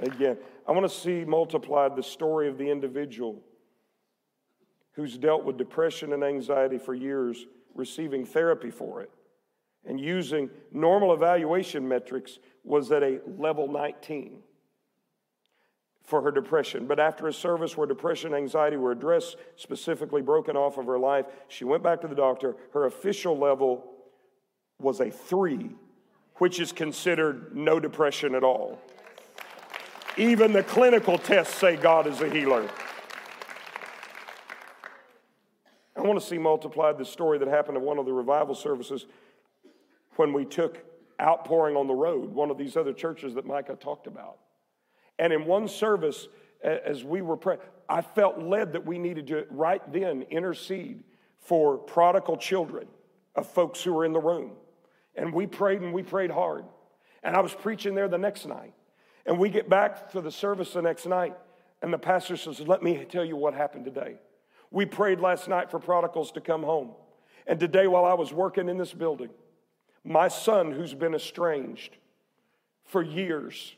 [0.00, 0.38] again.
[0.66, 3.42] I want to see multiplied the story of the individual
[4.92, 9.10] who's dealt with depression and anxiety for years, receiving therapy for it,
[9.86, 14.38] and using normal evaluation metrics was at a level 19
[16.04, 16.86] for her depression.
[16.86, 20.98] But after a service where depression and anxiety were addressed, specifically broken off of her
[20.98, 22.56] life, she went back to the doctor.
[22.72, 23.92] Her official level
[24.78, 25.70] was a three,
[26.36, 28.80] which is considered no depression at all.
[30.18, 32.68] Even the clinical tests say God is a healer.
[36.02, 39.06] I want to see multiplied the story that happened at one of the revival services
[40.16, 40.84] when we took
[41.20, 44.38] outpouring on the road, one of these other churches that Micah talked about.
[45.20, 46.26] And in one service,
[46.64, 51.04] as we were praying, I felt led that we needed to right then intercede
[51.38, 52.88] for prodigal children
[53.36, 54.52] of folks who were in the room.
[55.14, 56.64] And we prayed and we prayed hard.
[57.22, 58.74] And I was preaching there the next night.
[59.24, 61.36] And we get back to the service the next night,
[61.80, 64.16] and the pastor says, Let me tell you what happened today.
[64.72, 66.92] We prayed last night for prodigals to come home.
[67.46, 69.30] And today, while I was working in this building,
[70.04, 71.96] my son, who's been estranged
[72.84, 73.74] for years,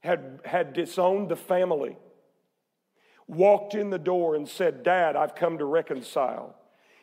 [0.00, 1.96] had, had disowned the family,
[3.28, 6.56] walked in the door and said, Dad, I've come to reconcile.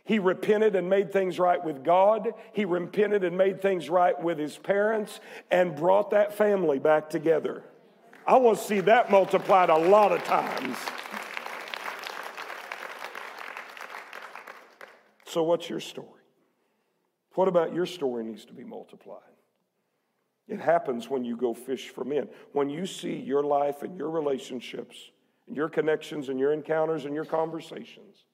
[0.03, 2.34] He repented and made things right with God.
[2.53, 5.19] He repented and made things right with his parents
[5.51, 7.63] and brought that family back together.
[8.25, 10.77] I want to see that multiplied a lot of times.
[15.30, 16.23] So, what's your story?
[17.36, 19.21] What about your story needs to be multiplied?
[20.47, 22.27] It happens when you go fish for men.
[22.53, 25.11] When you see your life and your relationships,
[25.45, 28.25] and your connections and your encounters and your conversations,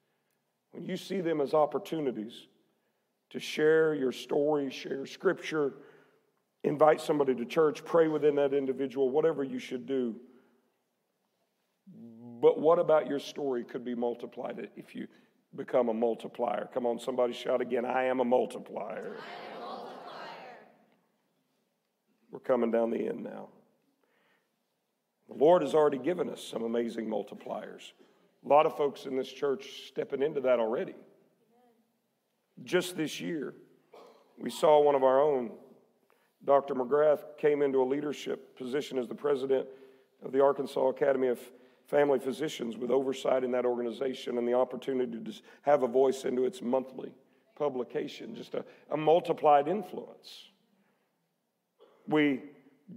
[0.71, 2.47] when you see them as opportunities
[3.31, 5.73] to share your story, share scripture,
[6.63, 10.15] invite somebody to church, pray within that individual, whatever you should do.
[12.41, 15.07] But what about your story could be multiplied if you
[15.55, 16.69] become a multiplier?
[16.73, 19.15] Come on, somebody shout again I am a multiplier.
[22.31, 23.49] We're coming down the end now.
[25.29, 27.93] The Lord has already given us some amazing multipliers.
[28.45, 30.95] A lot of folks in this church stepping into that already.
[32.63, 33.53] Just this year,
[34.37, 35.51] we saw one of our own,
[36.43, 36.75] Dr.
[36.75, 39.67] McGrath, came into a leadership position as the president
[40.23, 41.39] of the Arkansas Academy of
[41.87, 46.45] Family Physicians with oversight in that organization and the opportunity to have a voice into
[46.45, 47.13] its monthly
[47.55, 50.49] publication, just a, a multiplied influence.
[52.07, 52.41] We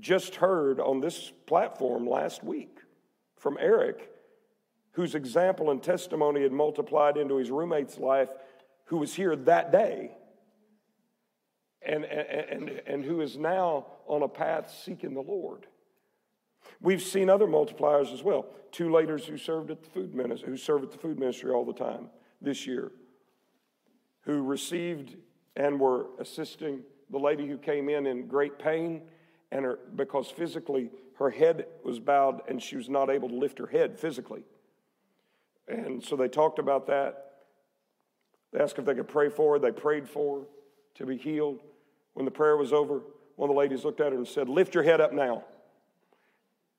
[0.00, 2.78] just heard on this platform last week
[3.36, 4.10] from Eric,
[4.92, 8.30] whose example and testimony had multiplied into his roommate's life,
[8.86, 10.12] who was here that day,
[11.82, 15.66] and, and, and, and who is now on a path seeking the Lord.
[16.80, 18.46] We've seen other multipliers as well.
[18.70, 21.64] Two ladies who served at the food ministry, who serve at the food ministry all
[21.64, 22.08] the time
[22.40, 22.92] this year,
[24.22, 25.16] who received
[25.56, 29.02] and were assisting the lady who came in in great pain
[29.50, 33.58] and her, because physically her head was bowed and she was not able to lift
[33.58, 34.42] her head physically.
[35.66, 37.24] And so they talked about that.
[38.52, 39.58] They asked if they could pray for her.
[39.58, 40.46] They prayed for her
[40.96, 41.60] to be healed.
[42.14, 43.02] When the prayer was over,
[43.36, 45.44] one of the ladies looked at her and said, Lift your head up now.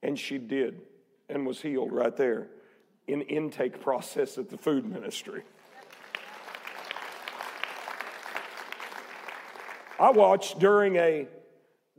[0.02, 0.82] And she did
[1.30, 2.48] and was healed right there
[3.08, 5.44] in intake process at the food ministry.
[10.00, 11.28] I watched during a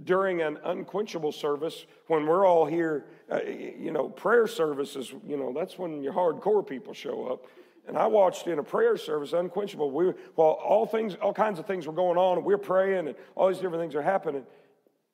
[0.04, 5.52] during an unquenchable service when we're all here, uh, you know, prayer services, you know,
[5.54, 7.44] that's when your hardcore people show up.
[7.86, 11.66] And I watched in a prayer service, unquenchable, we, while all things, all kinds of
[11.66, 14.44] things were going on, and we're praying, and all these different things are happening.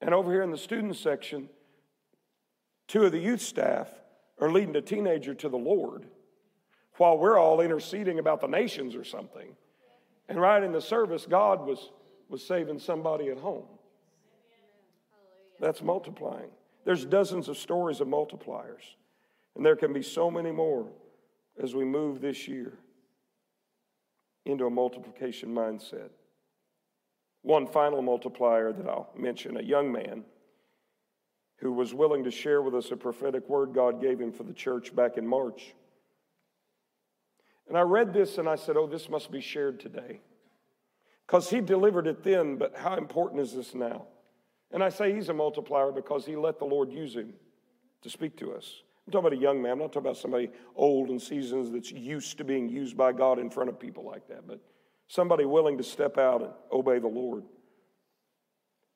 [0.00, 1.48] And over here in the student section,
[2.88, 3.88] two of the youth staff
[4.40, 6.06] are leading a teenager to the Lord
[6.96, 9.54] while we're all interceding about the nations or something.
[10.28, 11.90] And right in the service, God was,
[12.28, 13.66] was saving somebody at home.
[15.60, 16.50] That's multiplying.
[16.84, 18.94] There's dozens of stories of multipliers,
[19.54, 20.86] and there can be so many more
[21.62, 22.78] as we move this year
[24.44, 26.10] into a multiplication mindset.
[27.42, 30.24] One final multiplier that I'll mention a young man
[31.58, 34.52] who was willing to share with us a prophetic word God gave him for the
[34.52, 35.74] church back in March.
[37.68, 40.20] And I read this and I said, Oh, this must be shared today.
[41.26, 44.06] Because he delivered it then, but how important is this now?
[44.70, 47.32] And I say he's a multiplier because he let the Lord use him
[48.02, 48.82] to speak to us.
[49.06, 49.72] I'm talking about a young man.
[49.72, 53.38] I'm not talking about somebody old and seasoned that's used to being used by God
[53.38, 54.60] in front of people like that, but
[55.08, 57.44] somebody willing to step out and obey the Lord.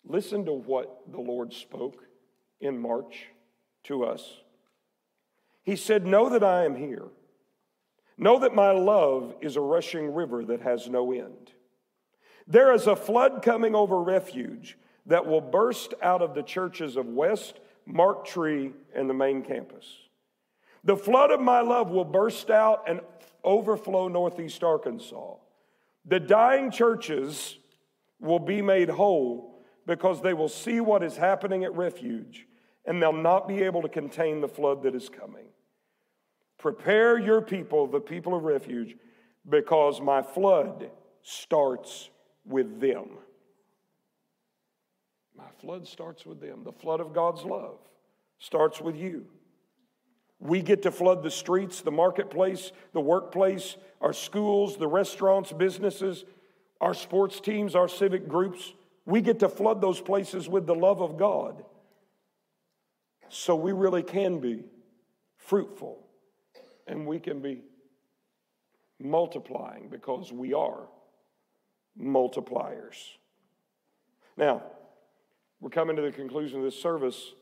[0.04, 2.04] Listen to what the Lord spoke
[2.61, 3.26] in March
[3.84, 4.38] to us.
[5.62, 7.08] He said, Know that I am here.
[8.16, 11.52] Know that my love is a rushing river that has no end.
[12.46, 17.06] There is a flood coming over refuge that will burst out of the churches of
[17.06, 19.86] West, Marked Tree, and the main campus.
[20.84, 23.00] The flood of my love will burst out and
[23.44, 25.34] overflow Northeast Arkansas.
[26.04, 27.56] The dying churches
[28.18, 32.46] will be made whole because they will see what is happening at Refuge
[32.84, 35.46] and they'll not be able to contain the flood that is coming.
[36.58, 38.96] Prepare your people, the people of Refuge,
[39.48, 40.90] because my flood
[41.22, 42.10] starts
[42.44, 43.08] with them.
[45.36, 46.64] My flood starts with them.
[46.64, 47.78] The flood of God's love
[48.38, 49.26] starts with you.
[50.38, 56.24] We get to flood the streets, the marketplace, the workplace, our schools, the restaurants, businesses,
[56.80, 58.72] our sports teams, our civic groups.
[59.04, 61.62] We get to flood those places with the love of God.
[63.30, 64.64] So we really can be
[65.36, 66.04] fruitful
[66.88, 67.62] and we can be
[68.98, 70.88] multiplying because we are
[71.98, 72.96] multipliers.
[74.36, 74.64] Now,
[75.60, 77.32] we're coming to the conclusion of this service,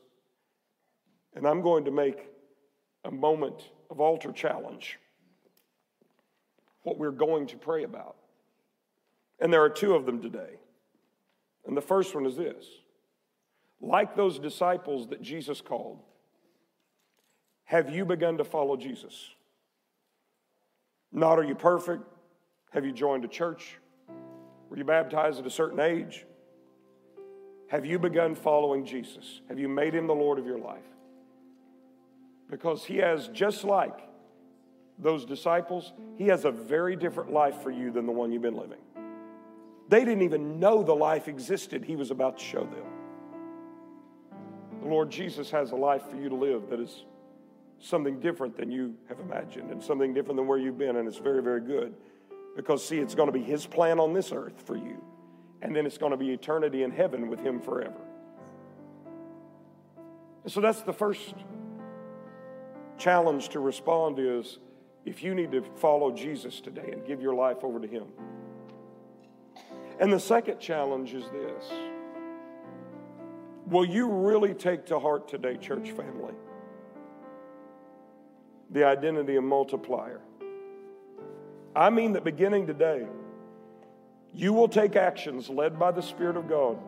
[1.35, 2.27] and I'm going to make
[3.03, 4.99] a moment of altar challenge.
[6.83, 8.15] What we're going to pray about.
[9.39, 10.59] And there are two of them today.
[11.65, 12.65] And the first one is this
[13.81, 15.99] like those disciples that Jesus called,
[17.65, 19.29] have you begun to follow Jesus?
[21.11, 22.03] Not are you perfect?
[22.71, 23.77] Have you joined a church?
[24.69, 26.25] Were you baptized at a certain age?
[27.67, 29.41] Have you begun following Jesus?
[29.47, 30.83] Have you made him the Lord of your life?
[32.49, 33.99] Because he has, just like
[34.97, 38.57] those disciples, he has a very different life for you than the one you've been
[38.57, 38.79] living.
[39.87, 42.85] They didn't even know the life existed he was about to show them.
[44.89, 47.05] Lord Jesus has a life for you to live that is
[47.79, 51.17] something different than you have imagined and something different than where you've been, and it's
[51.17, 51.93] very, very good.
[52.55, 55.03] Because, see, it's going to be His plan on this earth for you,
[55.61, 58.01] and then it's going to be eternity in heaven with Him forever.
[60.43, 61.33] And so that's the first
[62.97, 64.59] challenge to respond is
[65.05, 68.05] if you need to follow Jesus today and give your life over to Him.
[69.99, 71.71] And the second challenge is this
[73.69, 76.33] Will you really take to heart today, church family,
[78.71, 80.21] the identity of multiplier?
[81.75, 83.05] I mean that beginning today,
[84.33, 86.79] you will take actions led by the Spirit of God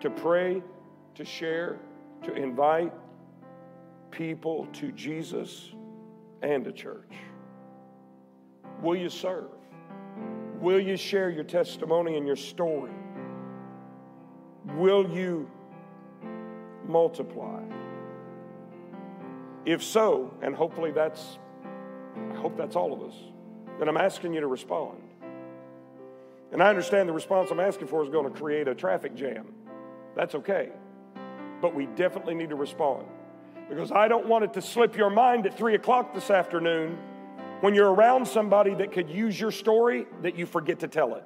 [0.00, 0.62] to pray,
[1.14, 1.78] to share,
[2.24, 2.92] to invite
[4.10, 5.70] people to Jesus
[6.42, 7.12] and to church.
[8.82, 9.50] Will you serve?
[10.60, 12.92] Will you share your testimony and your story?
[14.74, 15.48] Will you
[16.86, 17.62] multiply?
[19.66, 21.38] If so, and hopefully that's,
[22.32, 23.14] I hope that's all of us,
[23.78, 24.98] then I'm asking you to respond.
[26.52, 29.52] And I understand the response I'm asking for is going to create a traffic jam.
[30.16, 30.70] That's okay.
[31.60, 33.06] But we definitely need to respond.
[33.68, 36.98] Because I don't want it to slip your mind at 3 o'clock this afternoon
[37.60, 41.24] when you're around somebody that could use your story that you forget to tell it.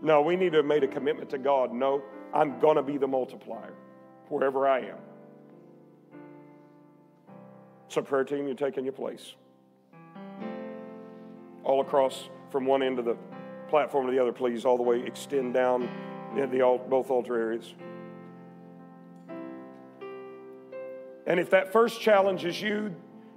[0.00, 1.74] No, we need to have made a commitment to God.
[1.74, 2.02] No,
[2.32, 3.74] I'm going to be the multiplier
[4.28, 4.98] wherever I am.
[7.88, 9.34] So, prayer team, you're taking your place.
[11.64, 13.16] All across from one end of the
[13.68, 15.88] platform to the other, please, all the way extend down
[16.36, 17.74] in the both altar areas.
[21.26, 22.94] And if that first challenge is you,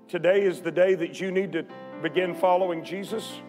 [0.07, 1.65] today is the day that you need to
[2.01, 3.41] begin following Jesus.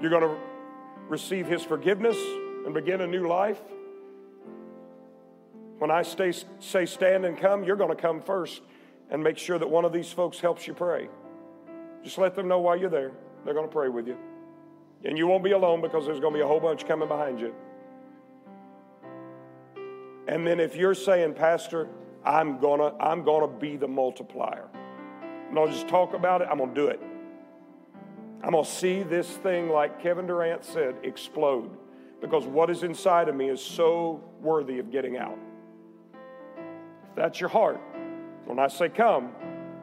[0.00, 0.36] You're going to
[1.08, 2.16] receive his forgiveness
[2.64, 3.60] and begin a new life.
[5.78, 8.62] When I stay, say stand and come, you're going to come first
[9.10, 11.08] and make sure that one of these folks helps you pray.
[12.02, 13.12] Just let them know while you're there.
[13.44, 14.16] They're going to pray with you.
[15.04, 17.40] And you won't be alone because there's going to be a whole bunch coming behind
[17.40, 17.54] you.
[20.28, 21.88] And then if you're saying, Pastor,
[22.24, 24.68] I'm gonna, I'm gonna be the multiplier.
[25.48, 27.00] I'm not just talk about it, I'm gonna do it.
[28.42, 31.70] I'm gonna see this thing, like Kevin Durant said, explode.
[32.20, 35.38] Because what is inside of me is so worthy of getting out.
[37.08, 37.80] If that's your heart,
[38.44, 39.30] when I say come,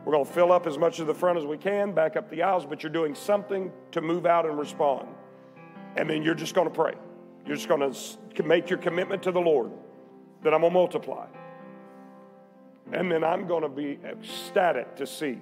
[0.03, 2.29] we're going to fill up as much of the front as we can, back up
[2.29, 5.07] the aisles, but you're doing something to move out and respond.
[5.95, 6.93] And then you're just going to pray.
[7.45, 9.71] You're just going to make your commitment to the Lord
[10.43, 11.27] that I'm going to multiply.
[12.91, 15.39] And then I'm going to be ecstatic to see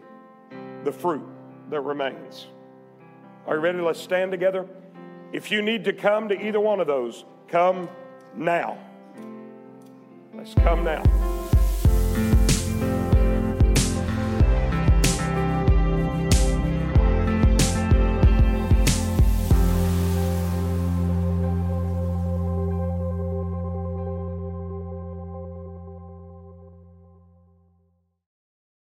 [0.83, 1.23] the fruit
[1.69, 2.47] that remains.
[3.47, 3.79] Are you ready?
[3.79, 4.67] Let's stand together.
[5.33, 7.89] If you need to come to either one of those, come
[8.35, 8.77] now.
[10.35, 11.32] Let's come now.